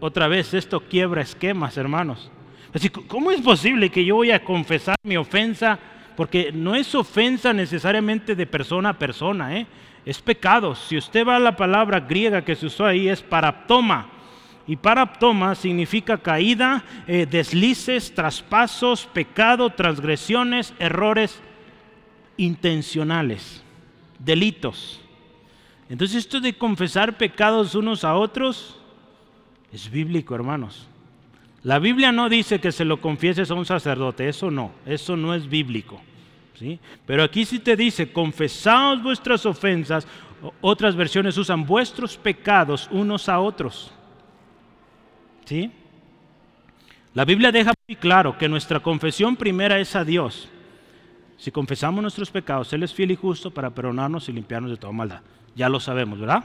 [0.00, 2.30] otra vez, esto quiebra esquemas, hermanos.
[2.72, 5.78] Así, ¿cómo es posible que yo voy a confesar mi ofensa
[6.18, 9.68] porque no es ofensa necesariamente de persona a persona, ¿eh?
[10.04, 10.74] es pecado.
[10.74, 14.10] Si usted va a la palabra griega que se usó ahí, es paraptoma.
[14.66, 21.40] Y paraptoma significa caída, eh, deslices, traspasos, pecado, transgresiones, errores
[22.36, 23.62] intencionales,
[24.18, 25.00] delitos.
[25.88, 28.76] Entonces esto de confesar pecados unos a otros
[29.72, 30.88] es bíblico, hermanos.
[31.62, 35.34] La Biblia no dice que se lo confieses a un sacerdote, eso no, eso no
[35.34, 36.00] es bíblico.
[36.54, 36.78] ¿sí?
[37.06, 40.06] Pero aquí sí te dice, confesaos vuestras ofensas,
[40.60, 43.92] otras versiones usan vuestros pecados unos a otros.
[45.44, 45.70] ¿Sí?
[47.14, 50.48] La Biblia deja muy claro que nuestra confesión primera es a Dios.
[51.36, 54.92] Si confesamos nuestros pecados, Él es fiel y justo para perdonarnos y limpiarnos de toda
[54.92, 55.22] maldad.
[55.58, 56.44] Ya lo sabemos, ¿verdad?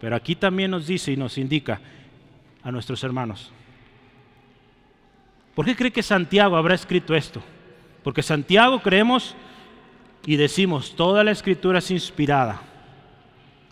[0.00, 1.80] Pero aquí también nos dice y nos indica
[2.64, 3.52] a nuestros hermanos,
[5.54, 7.42] ¿Por qué cree que Santiago habrá escrito esto?
[8.02, 9.34] Porque Santiago creemos
[10.24, 12.60] y decimos, toda la escritura es inspirada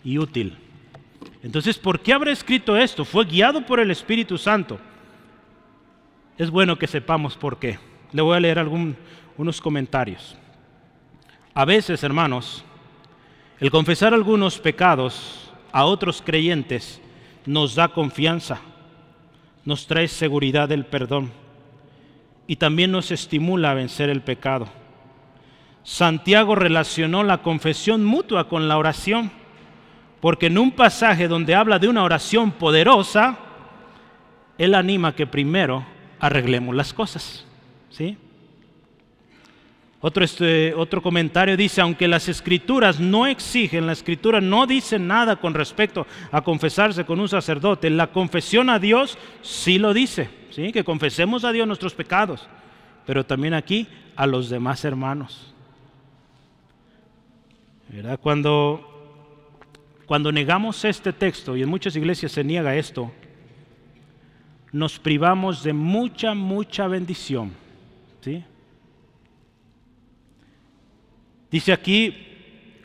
[0.03, 0.57] y útil.
[1.41, 3.03] Entonces, ¿por qué habrá escrito esto?
[3.03, 4.79] Fue guiado por el Espíritu Santo.
[6.37, 7.79] Es bueno que sepamos por qué.
[8.11, 10.37] Le voy a leer algunos comentarios.
[11.53, 12.63] A veces, hermanos,
[13.61, 16.99] el confesar algunos pecados a otros creyentes
[17.45, 18.59] nos da confianza,
[19.63, 21.31] nos trae seguridad del perdón
[22.47, 24.67] y también nos estimula a vencer el pecado.
[25.83, 29.29] Santiago relacionó la confesión mutua con la oración,
[30.21, 33.37] porque en un pasaje donde habla de una oración poderosa,
[34.57, 35.85] él anima que primero
[36.19, 37.45] arreglemos las cosas.
[37.91, 38.17] ¿sí?
[40.03, 45.35] Otro, este, otro comentario dice, aunque las escrituras no exigen, la escritura no dice nada
[45.35, 50.71] con respecto a confesarse con un sacerdote, la confesión a Dios sí lo dice, ¿sí?
[50.71, 52.47] que confesemos a Dios nuestros pecados.
[53.05, 55.53] pero también aquí a los demás hermanos.
[57.89, 58.19] ¿Verdad?
[58.19, 58.87] Cuando,
[60.05, 63.11] cuando negamos este texto, y en muchas iglesias se niega esto,
[64.71, 67.51] nos privamos de mucha, mucha bendición.
[68.21, 68.43] ¿sí?
[71.51, 72.15] Dice aquí,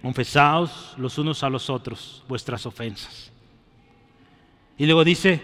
[0.03, 3.31] confesaos los unos a los otros vuestras ofensas.
[4.77, 5.41] Y luego dice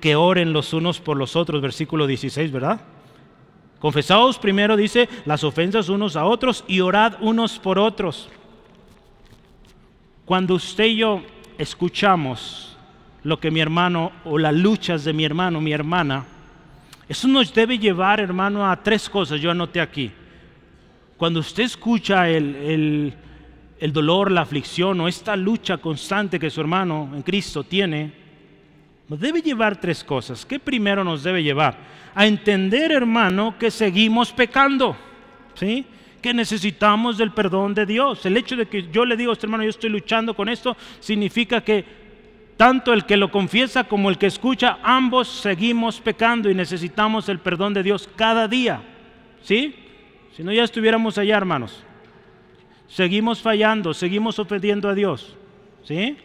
[0.00, 2.80] que oren los unos por los otros, versículo 16, ¿verdad?
[3.78, 8.28] Confesaos primero, dice, las ofensas unos a otros y orad unos por otros.
[10.24, 11.22] Cuando usted y yo
[11.56, 12.76] escuchamos
[13.22, 16.24] lo que mi hermano o las luchas de mi hermano, mi hermana,
[17.08, 19.40] eso nos debe llevar, hermano, a tres cosas.
[19.40, 20.10] Yo anoté aquí.
[21.16, 23.14] Cuando usted escucha el,
[23.78, 28.12] el dolor, la aflicción o esta lucha constante que su hermano en Cristo tiene,
[29.08, 30.44] nos debe llevar tres cosas.
[30.44, 31.76] ¿Qué primero nos debe llevar?
[32.14, 34.96] A entender, hermano, que seguimos pecando.
[35.54, 35.84] ¿Sí?
[36.20, 38.24] Que necesitamos del perdón de Dios.
[38.26, 40.76] El hecho de que yo le digo a este hermano, yo estoy luchando con esto,
[41.00, 41.84] significa que
[42.56, 47.38] tanto el que lo confiesa como el que escucha, ambos seguimos pecando y necesitamos el
[47.38, 48.82] perdón de Dios cada día.
[49.42, 49.74] ¿Sí?
[50.36, 51.82] Si no, ya estuviéramos allá, hermanos.
[52.88, 55.34] Seguimos fallando, seguimos ofendiendo a Dios.
[55.82, 56.18] ¿Sí?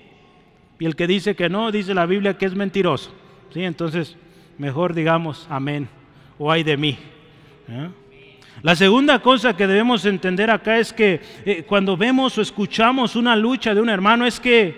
[0.80, 3.10] Y el que dice que no, dice la Biblia que es mentiroso.
[3.54, 3.64] ¿Sí?
[3.64, 4.18] Entonces,
[4.58, 5.88] mejor digamos amén
[6.38, 6.98] o ay de mí.
[7.70, 7.90] ¿eh?
[8.64, 13.38] La segunda cosa que debemos entender acá es que eh, cuando vemos o escuchamos una
[13.38, 14.76] lucha de un hermano es que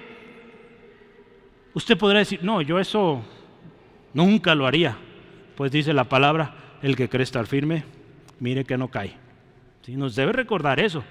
[1.73, 3.23] usted podrá decir, no, yo eso
[4.13, 4.95] nunca lo haría.
[5.55, 7.83] Pues dice la palabra, el que cree estar firme,
[8.39, 9.22] mire que no cae.
[9.83, 9.95] ¿Sí?
[9.95, 11.03] Nos debe recordar eso.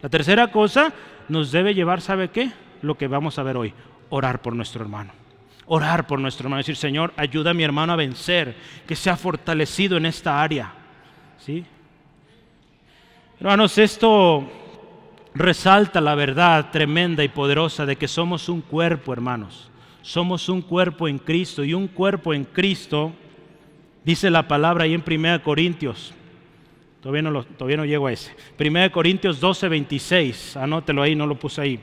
[0.00, 0.92] La tercera cosa
[1.28, 2.50] nos debe llevar, ¿sabe qué?
[2.82, 3.74] Lo que vamos a ver hoy
[4.10, 5.12] orar por nuestro hermano.
[5.66, 9.96] Orar por nuestro hermano, decir, Señor, ayuda a mi hermano a vencer, que sea fortalecido
[9.96, 10.72] en esta área.
[11.38, 11.64] ¿Sí?
[13.38, 14.48] Hermanos, esto
[15.34, 19.70] resalta la verdad tremenda y poderosa de que somos un cuerpo, hermanos.
[20.00, 23.12] Somos un cuerpo en Cristo y un cuerpo en Cristo,
[24.04, 26.14] dice la palabra ahí en 1 Corintios.
[27.00, 28.34] Todavía no, todavía no llego a ese.
[28.58, 30.56] 1 Corintios 12, 26.
[30.56, 31.80] Anótelo ahí, no lo puse ahí.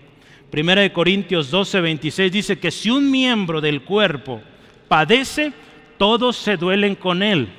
[0.49, 4.41] Primera de Corintios 12, 26 dice que si un miembro del cuerpo
[4.88, 5.53] padece,
[5.97, 7.49] todos se duelen con él.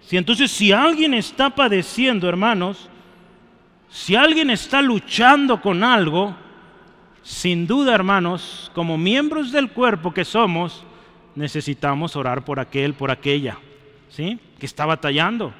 [0.00, 2.88] Si entonces si alguien está padeciendo, hermanos,
[3.88, 6.34] si alguien está luchando con algo,
[7.22, 10.84] sin duda, hermanos, como miembros del cuerpo que somos,
[11.34, 13.58] necesitamos orar por aquel, por aquella,
[14.08, 14.38] ¿sí?
[14.58, 15.54] Que está batallando.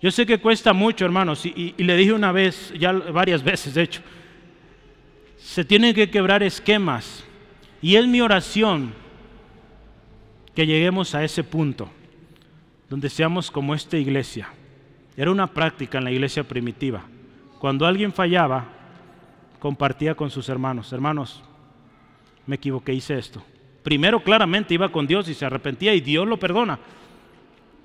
[0.00, 3.82] Yo sé que cuesta mucho, hermanos, y, le dije una vez, ya varias veces, de
[3.82, 4.02] hecho,
[5.38, 7.24] se tienen que quebrar esquemas.
[7.80, 8.92] Y es mi oración
[10.54, 11.90] que lleguemos a ese punto,
[12.90, 14.48] donde seamos como esta iglesia.
[15.16, 17.04] Era una práctica en la iglesia primitiva.
[17.58, 18.66] Cuando alguien fallaba,
[19.58, 21.42] compartía con sus hermanos, hermanos,
[22.46, 23.42] me equivoqué, hice esto.
[23.82, 26.78] Primero claramente iba con Dios y se arrepentía y Dios lo perdona.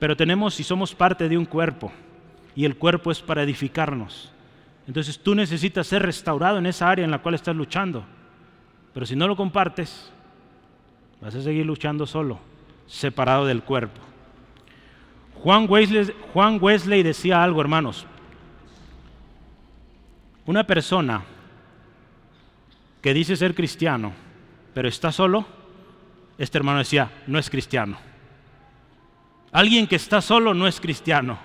[0.02, 1.92] Pero tenemos y somos parte de un cuerpo
[2.56, 4.32] y el cuerpo es para edificarnos.
[4.88, 8.04] Entonces tú necesitas ser restaurado en esa área en la cual estás luchando.
[8.96, 10.12] Pero si no lo compartes,
[11.22, 12.40] vas a seguir luchando solo,
[12.88, 14.02] separado del cuerpo.
[15.36, 18.08] Juan Wesley, Juan Wesley decía algo, hermanos.
[20.48, 21.22] Una persona
[23.04, 24.14] que dice ser cristiano,
[24.74, 25.46] pero está solo,
[26.40, 28.10] este hermano decía, no es cristiano.
[29.52, 31.38] Alguien que está solo no es cristiano.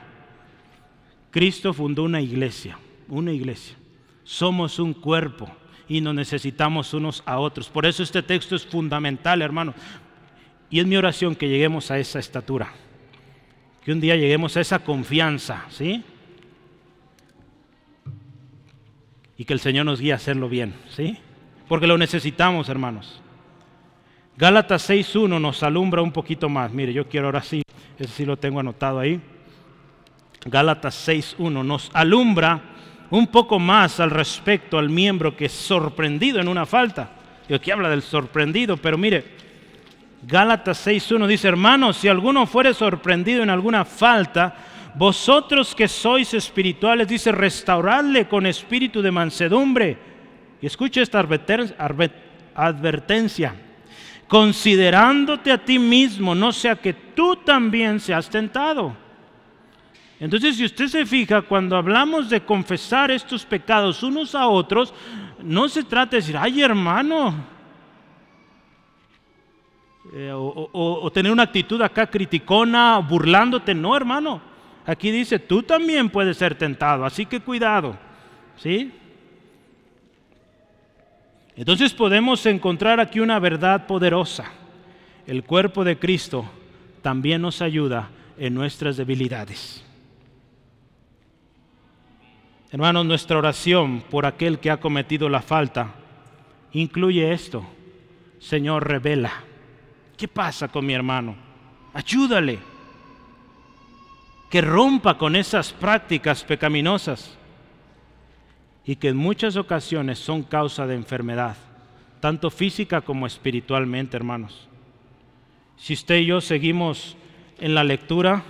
[1.31, 2.79] Cristo fundó una iglesia
[3.09, 3.77] una iglesia.
[4.25, 5.49] Somos un cuerpo
[5.89, 7.69] y nos necesitamos unos a otros.
[7.69, 9.75] Por eso este texto es fundamental, hermano.
[10.69, 12.73] Y es mi oración que lleguemos a esa estatura.
[13.85, 16.03] Que un día lleguemos a esa confianza, ¿sí?
[19.39, 21.19] Y que el Señor nos guíe a hacerlo bien, ¿sí?
[21.69, 23.23] Porque lo necesitamos, hermanos.
[24.39, 26.70] Gálatas 6.1 nos alumbra un poquito más.
[26.70, 27.62] Mire, yo quiero ahora sí,
[27.99, 29.18] ese sí lo tengo anotado ahí.
[30.45, 32.61] Gálatas 6.1 nos alumbra
[33.11, 37.11] un poco más al respecto al miembro que es sorprendido en una falta.
[37.49, 39.24] Y aquí habla del sorprendido, pero mire,
[40.22, 44.55] Gálatas 6.1 dice, hermanos, si alguno fuere sorprendido en alguna falta,
[44.97, 49.97] vosotros que sois espirituales, dice, restauradle con espíritu de mansedumbre.
[50.61, 51.20] Y escucha esta
[52.57, 53.55] advertencia,
[54.29, 58.97] considerándote a ti mismo, no sea que tú también seas tentado.
[60.18, 64.95] Entonces, si usted se fija, cuando hablamos de confesar estos pecados unos a otros,
[65.43, 67.35] no se trata de decir, ay hermano,
[70.14, 73.74] eh, o, tener una actitud acá criticona, burlándote.
[73.74, 74.41] No, hermano.
[74.87, 77.99] Aquí dice, tú también puedes ser tentado, así que cuidado.
[78.57, 78.93] ¿Sí?
[81.57, 84.45] Entonces podemos encontrar aquí una verdad poderosa.
[85.27, 86.45] El cuerpo de Cristo
[87.01, 89.83] también nos ayuda en nuestras debilidades.
[92.71, 95.95] Hermanos, nuestra oración por aquel que ha cometido la falta
[96.73, 97.65] incluye esto.
[98.39, 99.33] Señor, revela.
[100.17, 101.35] ¿Qué pasa con mi hermano?
[101.95, 102.59] Ayúdale.
[104.51, 107.37] Que rompa con esas prácticas pecaminosas
[108.87, 111.57] y que en muchas ocasiones son causa de enfermedad,
[112.20, 114.68] tanto física como espiritualmente, hermanos.
[115.76, 117.16] Si usted y yo seguimos
[117.59, 118.45] en la lectura,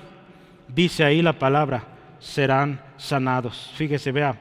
[0.68, 1.84] dice ahí la palabra,
[2.18, 3.72] serán sanados.
[3.76, 4.38] Fíjese, vea.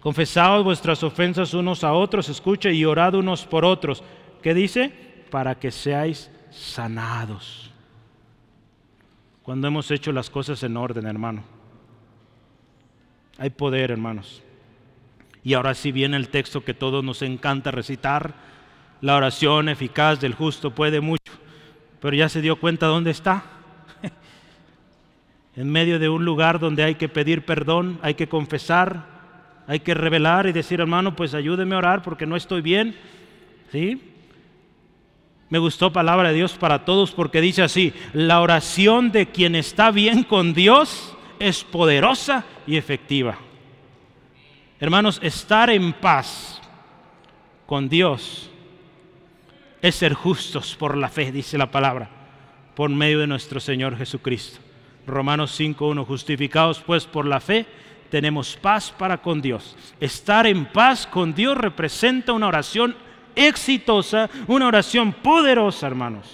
[0.00, 4.02] Confesaos vuestras ofensas unos a otros, escuche, y orad unos por otros.
[4.42, 4.92] ¿Qué dice?
[5.30, 7.70] Para que seáis sanados.
[9.42, 11.44] Cuando hemos hecho las cosas en orden, hermano.
[13.38, 14.42] Hay poder, hermanos.
[15.46, 18.34] Y ahora sí viene el texto que todos nos encanta recitar.
[19.00, 21.32] La oración eficaz del justo puede mucho.
[22.00, 23.44] Pero ya se dio cuenta dónde está.
[25.56, 29.04] en medio de un lugar donde hay que pedir perdón, hay que confesar,
[29.68, 32.96] hay que revelar y decir, hermano, pues ayúdeme a orar porque no estoy bien.
[33.70, 34.02] ¿Sí?
[35.48, 39.92] Me gustó palabra de Dios para todos porque dice así, la oración de quien está
[39.92, 43.38] bien con Dios es poderosa y efectiva.
[44.78, 46.60] Hermanos, estar en paz
[47.66, 48.50] con Dios
[49.80, 52.10] es ser justos por la fe, dice la palabra,
[52.74, 54.60] por medio de nuestro Señor Jesucristo.
[55.06, 57.64] Romanos 5.1, justificados pues por la fe,
[58.10, 59.76] tenemos paz para con Dios.
[59.98, 62.96] Estar en paz con Dios representa una oración
[63.34, 66.26] exitosa, una oración poderosa, hermanos.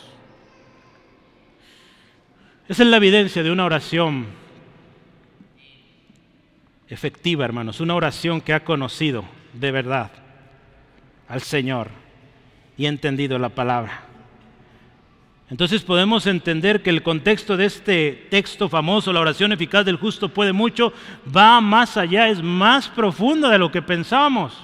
[2.69, 4.27] Esa es la evidencia de una oración
[6.93, 9.25] efectiva, hermanos, una oración que ha conocido
[9.55, 10.11] de verdad
[11.27, 11.89] al Señor
[12.77, 14.03] y entendido la palabra.
[15.49, 20.29] Entonces podemos entender que el contexto de este texto famoso, la oración eficaz del justo
[20.29, 20.93] puede mucho,
[21.35, 24.55] va más allá, es más profunda de lo que pensamos.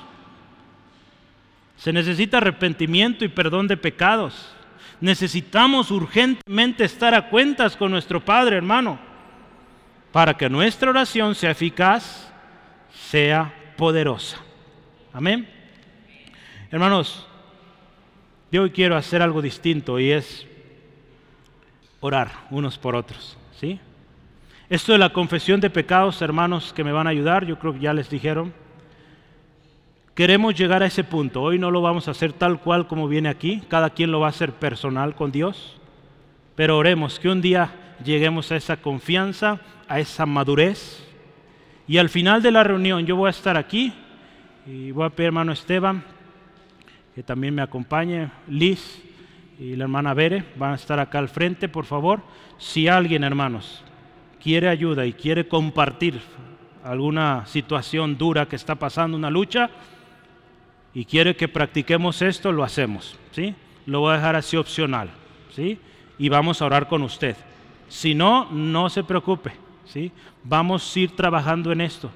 [1.79, 4.55] Se necesita arrepentimiento y perdón de pecados.
[5.01, 9.08] Necesitamos urgentemente estar a cuentas con nuestro Padre, hermano
[10.13, 12.33] para que nuestra oración sea eficaz,
[12.93, 14.39] sea poderosa.
[15.13, 15.49] Amén.
[16.71, 17.27] Hermanos,
[18.51, 20.47] yo hoy quiero hacer algo distinto y es
[22.01, 23.37] orar unos por otros.
[23.59, 23.81] ¿sí?
[24.71, 27.81] Esto de la confesión de pecados, hermanos, que me van a ayudar, yo creo que
[27.81, 28.53] ya les dijeron.
[30.15, 31.43] Queremos llegar a ese punto.
[31.43, 33.63] Hoy no lo vamos a hacer tal cual como viene aquí.
[33.69, 35.77] Cada quien lo va a hacer personal con Dios.
[36.57, 37.71] Pero oremos que un día
[38.05, 41.05] lleguemos a esa confianza, a esa madurez.
[41.87, 43.93] Y al final de la reunión yo voy a estar aquí
[44.67, 46.05] y voy a pedir hermano Esteban
[47.19, 49.03] que también me acompañe, Liz
[49.59, 52.21] y la hermana Bere van a estar acá al frente, por favor.
[52.59, 53.83] Si alguien, hermanos,
[54.41, 56.21] quiere ayuda y quiere compartir
[56.85, 59.69] alguna situación dura que está pasando, una lucha,
[60.95, 63.53] y quiere que practiquemos esto, lo hacemos, ¿sí?
[63.85, 65.11] Lo voy a dejar así opcional,
[65.51, 65.81] ¿sí?
[66.19, 67.37] Y vamos a orar con usted.
[67.89, 69.53] Si no, no se preocupe,
[69.87, 70.13] ¿sí?
[70.45, 72.11] Vamos a ir trabajando en esto,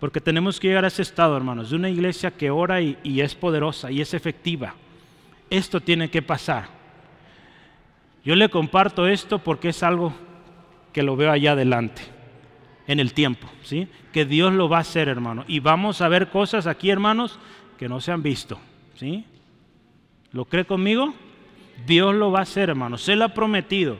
[0.00, 3.34] porque tenemos que llegar a ese estado, hermanos, de una iglesia que ora y, es
[3.34, 4.74] poderosa y es efectiva.
[5.50, 6.68] Esto tiene que pasar.
[8.24, 10.14] Yo le comparto esto porque es algo
[10.92, 12.02] que lo veo allá adelante,
[12.86, 13.88] en el tiempo, ¿sí?
[14.12, 15.44] Que Dios lo va a hacer, hermano.
[15.46, 17.38] Y vamos a ver cosas aquí, hermanos,
[17.78, 18.58] que no se han visto,
[18.94, 19.24] ¿sí?
[20.32, 21.14] ¿Lo cree conmigo?
[21.86, 23.02] Dios lo va a hacer, hermanos.
[23.02, 23.98] Se lo ha prometido.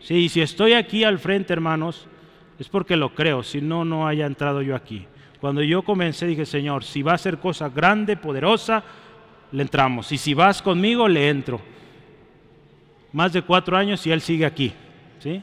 [0.00, 2.06] Sí, si estoy aquí al frente, hermanos,
[2.58, 5.06] es porque lo creo, si no, no haya entrado yo aquí.
[5.40, 8.82] Cuando yo comencé dije, Señor, si va a ser cosa grande, poderosa,
[9.52, 10.10] le entramos.
[10.12, 11.60] Y si vas conmigo, le entro.
[13.12, 14.72] Más de cuatro años y Él sigue aquí.
[15.18, 15.42] ¿sí?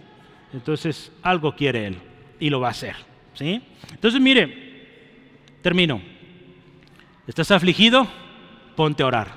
[0.54, 1.97] Entonces, algo quiere Él
[2.39, 2.95] y lo va a hacer.
[3.34, 3.62] ¿sí?
[3.91, 6.01] Entonces, mire, termino.
[7.28, 8.08] ¿Estás afligido?
[8.76, 9.28] Ponte a orar.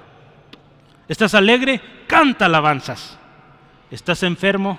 [1.08, 1.80] ¿Estás alegre?
[2.06, 3.18] Canta alabanzas.
[3.90, 4.78] ¿Estás enfermo?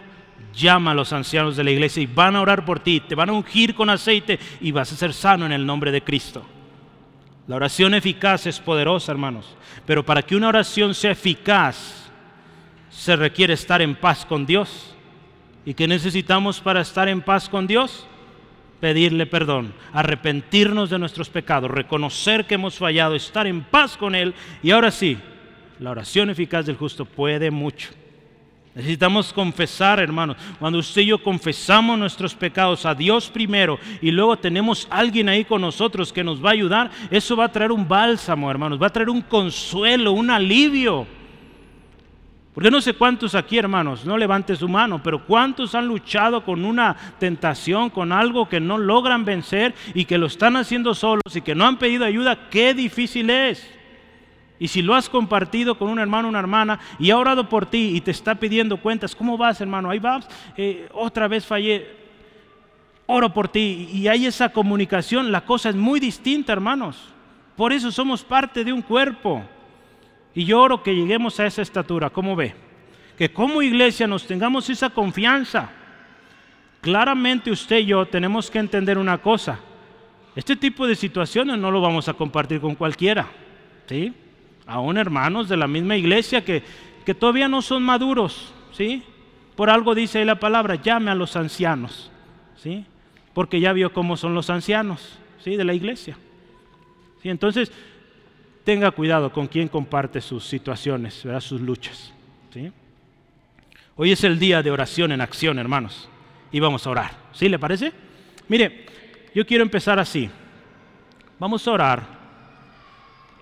[0.54, 3.30] Llama a los ancianos de la iglesia y van a orar por ti, te van
[3.30, 6.45] a ungir con aceite y vas a ser sano en el nombre de Cristo.
[7.48, 12.10] La oración eficaz es poderosa, hermanos, pero para que una oración sea eficaz
[12.89, 14.95] se requiere estar en paz con Dios.
[15.64, 18.08] ¿Y qué necesitamos para estar en paz con Dios?
[18.80, 24.34] Pedirle perdón, arrepentirnos de nuestros pecados, reconocer que hemos fallado, estar en paz con Él.
[24.62, 25.18] Y ahora sí,
[25.80, 27.89] la oración eficaz del justo puede mucho.
[28.78, 30.38] Necesitamos confesar, hermanos.
[30.60, 35.46] Cuando usted y yo confesamos nuestros pecados a Dios primero y luego tenemos alguien ahí
[35.46, 38.80] con nosotros que nos va a ayudar, eso va a traer un bálsamo, hermanos.
[38.80, 41.08] Va a traer un consuelo, un alivio.
[42.54, 46.64] Porque no sé cuántos aquí, hermanos, no levante su mano, pero cuántos han luchado con
[46.64, 51.42] una tentación, con algo que no logran vencer y que lo están haciendo solos y
[51.42, 52.48] que no han pedido ayuda.
[52.52, 53.77] Qué difícil es.
[54.60, 57.91] Y si lo has compartido con un hermano una hermana y ha orado por ti
[57.95, 59.89] y te está pidiendo cuentas, ¿cómo vas hermano?
[59.89, 61.88] Ahí vas, eh, otra vez fallé,
[63.05, 63.89] oro por ti.
[63.93, 67.14] Y hay esa comunicación, la cosa es muy distinta hermanos.
[67.55, 69.43] Por eso somos parte de un cuerpo.
[70.34, 72.53] Y yo oro que lleguemos a esa estatura, ¿cómo ve?
[73.18, 75.70] Que como iglesia nos tengamos esa confianza.
[76.82, 79.60] Claramente usted y yo tenemos que entender una cosa.
[80.36, 83.28] Este tipo de situaciones no lo vamos a compartir con cualquiera.
[83.88, 84.14] ¿Sí?
[84.68, 86.61] Aún hermanos de la misma iglesia que,
[87.05, 89.01] que todavía no son maduros, ¿sí?
[89.55, 92.11] Por algo dice ahí la palabra, llame a los ancianos,
[92.57, 92.86] ¿sí?
[93.34, 95.55] Porque ya vio cómo son los ancianos, ¿sí?
[95.55, 96.18] De la iglesia.
[97.24, 97.30] ¿Sí?
[97.30, 97.72] Entonces,
[98.63, 102.13] tenga cuidado con quien comparte sus situaciones, sus luchas,
[102.53, 102.72] ¿sí?
[103.95, 106.07] Hoy es el día de oración en acción, hermanos,
[106.51, 107.49] y vamos a orar, ¿sí?
[107.49, 107.93] ¿Le parece?
[108.47, 108.86] Mire,
[109.34, 110.30] yo quiero empezar así.
[111.39, 112.03] Vamos a orar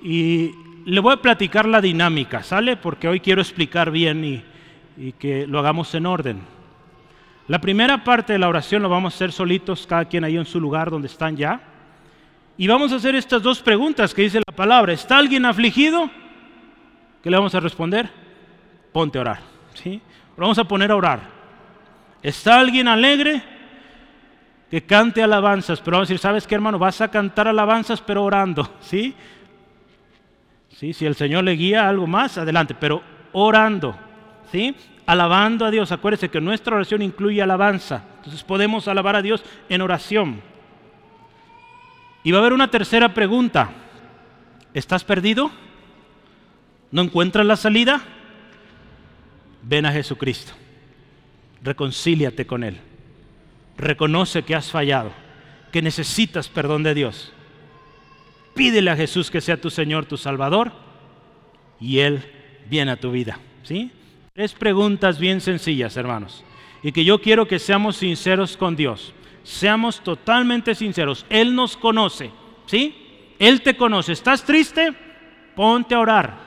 [0.02, 0.52] y
[0.86, 2.78] le voy a platicar la dinámica, ¿sale?
[2.78, 6.42] Porque hoy quiero explicar bien y, que lo hagamos en orden.
[7.48, 10.46] La primera parte de la oración lo vamos a hacer solitos, cada quien ahí en
[10.46, 11.60] su lugar donde están ya.
[12.58, 14.94] Y vamos a hacer estas dos preguntas que dice la palabra.
[14.94, 16.10] ¿Está alguien afligido?
[17.22, 18.10] ¿Qué le vamos a responder?
[18.94, 19.40] Ponte a orar.
[19.74, 20.02] ¿sí?
[20.38, 21.20] Vamos a poner a orar.
[22.24, 23.44] ¿Está alguien alegre?
[24.72, 25.82] Que cante alabanzas.
[25.82, 26.80] Pero vamos a decir, ¿sabes qué hermano?
[26.80, 28.70] Vas a cantar alabanzas pero orando.
[28.80, 29.14] ¿sí?
[30.78, 33.02] Si el Señor le guía algo más, adelante, pero
[33.32, 33.98] orando,
[34.52, 34.76] ¿sí?
[35.06, 35.94] alabando a Dios.
[35.94, 38.04] Acuérdese que nuestra oración incluye alabanza.
[38.18, 40.42] Entonces podemos alabar a Dios en oración.
[42.24, 43.70] Y va a haber una tercera pregunta.
[44.74, 45.50] ¿Estás perdido?
[46.92, 48.02] ¿No encuentras la salida?
[49.62, 50.52] Ven a Jesucristo.
[51.64, 52.82] Reconcíliate con Él.
[53.78, 55.12] Reconoce que has fallado,
[55.72, 57.32] que necesitas perdón de Dios
[58.56, 60.72] pídele a Jesús que sea tu Señor, tu Salvador,
[61.80, 62.24] y Él
[62.70, 63.40] viene a tu vida.
[63.64, 63.92] ¿sí?
[64.34, 66.44] Tres preguntas bien sencillas, hermanos,
[66.82, 69.14] y que yo quiero que seamos sinceros con Dios.
[69.44, 71.26] Seamos totalmente sinceros.
[71.30, 72.32] Él nos conoce,
[72.66, 72.96] ¿sí?
[73.38, 74.14] Él te conoce.
[74.14, 74.92] ¿Estás triste?
[75.56, 76.46] Ponte a orar.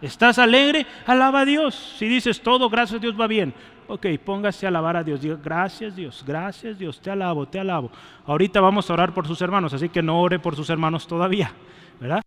[0.00, 0.86] ¿Estás alegre?
[1.06, 1.94] Alaba a Dios.
[1.98, 3.54] Si dices todo, gracias a Dios va bien.
[3.92, 5.20] Ok, póngase a alabar a Dios.
[5.44, 7.90] Gracias Dios, gracias Dios, te alabo, te alabo.
[8.24, 11.52] Ahorita vamos a orar por sus hermanos, así que no ore por sus hermanos todavía,
[12.00, 12.22] ¿verdad?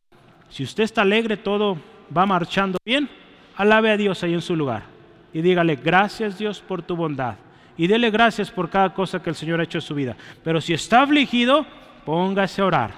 [0.47, 1.79] Si usted está alegre, todo
[2.15, 3.09] va marchando bien,
[3.55, 4.83] alabe a Dios ahí en su lugar.
[5.33, 7.33] Y dígale, gracias Dios por tu bondad.
[7.77, 10.15] Y dele gracias por cada cosa que el Señor ha hecho en su vida.
[10.43, 11.65] Pero si está afligido,
[12.05, 12.91] póngase a orar.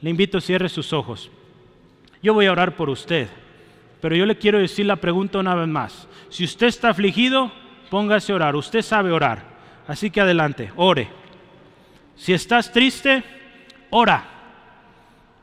[0.00, 1.32] Le invito cierre sus ojos.
[2.22, 3.26] Yo voy a orar por usted.
[4.02, 6.08] Pero yo le quiero decir la pregunta una vez más.
[6.28, 7.52] Si usted está afligido,
[7.88, 8.56] póngase a orar.
[8.56, 9.44] Usted sabe orar.
[9.86, 11.08] Así que adelante, ore.
[12.16, 13.22] Si estás triste,
[13.90, 14.24] ora.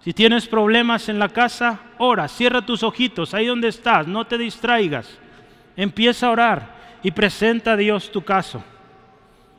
[0.03, 2.28] Si tienes problemas en la casa, ora.
[2.28, 4.07] Cierra tus ojitos ahí donde estás.
[4.07, 5.18] No te distraigas.
[5.78, 8.61] Empieza a orar y presenta a Dios tu caso.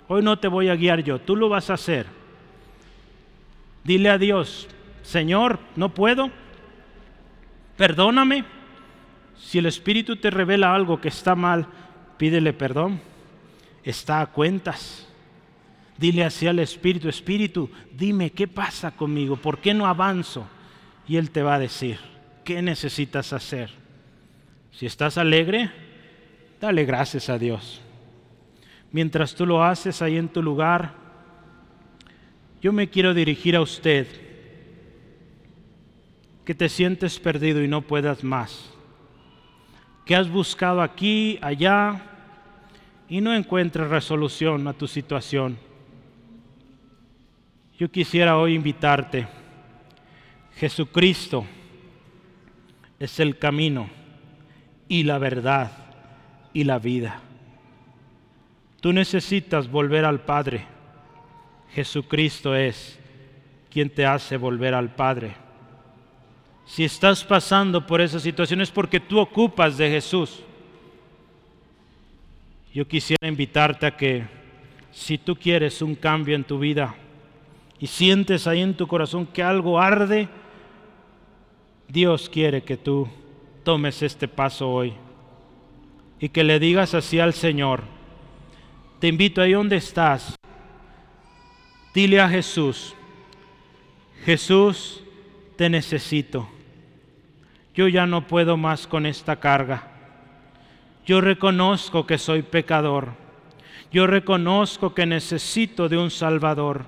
[0.08, 2.04] Hoy no te voy a guiar yo, tú lo vas a hacer.
[3.82, 4.68] Dile a Dios,
[5.00, 6.30] Señor, no puedo.
[7.78, 8.59] Perdóname
[9.40, 11.66] si el Espíritu te revela algo que está mal,
[12.18, 13.00] pídele perdón.
[13.82, 15.08] Está a cuentas.
[15.96, 20.46] Dile así al Espíritu, Espíritu, dime qué pasa conmigo, por qué no avanzo.
[21.06, 21.98] Y Él te va a decir,
[22.44, 23.70] ¿qué necesitas hacer?
[24.72, 25.70] Si estás alegre,
[26.60, 27.82] dale gracias a Dios.
[28.92, 30.94] Mientras tú lo haces ahí en tu lugar,
[32.62, 34.06] yo me quiero dirigir a usted,
[36.44, 38.69] que te sientes perdido y no puedas más
[40.10, 42.02] que has buscado aquí, allá,
[43.08, 45.56] y no encuentras resolución a tu situación.
[47.78, 49.28] Yo quisiera hoy invitarte.
[50.56, 51.46] Jesucristo
[52.98, 53.88] es el camino
[54.88, 55.70] y la verdad
[56.52, 57.20] y la vida.
[58.80, 60.64] Tú necesitas volver al Padre.
[61.72, 62.98] Jesucristo es
[63.70, 65.36] quien te hace volver al Padre.
[66.70, 70.44] Si estás pasando por esa situación es porque tú ocupas de Jesús.
[72.72, 74.24] Yo quisiera invitarte a que
[74.92, 76.94] si tú quieres un cambio en tu vida
[77.80, 80.28] y sientes ahí en tu corazón que algo arde,
[81.88, 83.08] Dios quiere que tú
[83.64, 84.94] tomes este paso hoy.
[86.20, 87.82] y que le digas así al Señor.
[89.00, 90.36] Te invito ahí donde estás.
[91.94, 92.94] Dile a Jesús,
[94.24, 95.02] Jesús,
[95.56, 96.48] te necesito.
[97.80, 99.84] Yo ya no puedo más con esta carga.
[101.06, 103.14] Yo reconozco que soy pecador.
[103.90, 106.84] Yo reconozco que necesito de un Salvador.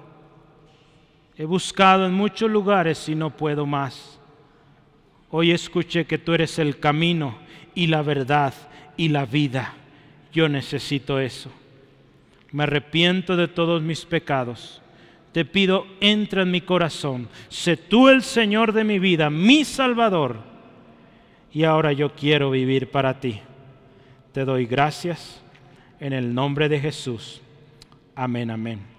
[1.39, 4.21] He buscado en muchos lugares y no puedo más.
[5.31, 7.39] Hoy escuché que tú eres el camino
[7.75, 8.53] y la verdad
[8.99, 9.73] y la vida.
[10.31, 11.51] Yo necesito eso.
[12.51, 14.83] Me arrepiento de todos mis pecados.
[15.33, 17.31] Te pido, entra en mi corazón.
[17.49, 20.52] Sé tú el Señor de mi vida, mi Salvador.
[21.53, 23.41] Y ahora yo quiero vivir para ti.
[24.33, 25.43] Te doy gracias
[26.01, 27.43] en el nombre de Jesús.
[28.15, 28.92] Amén, amén.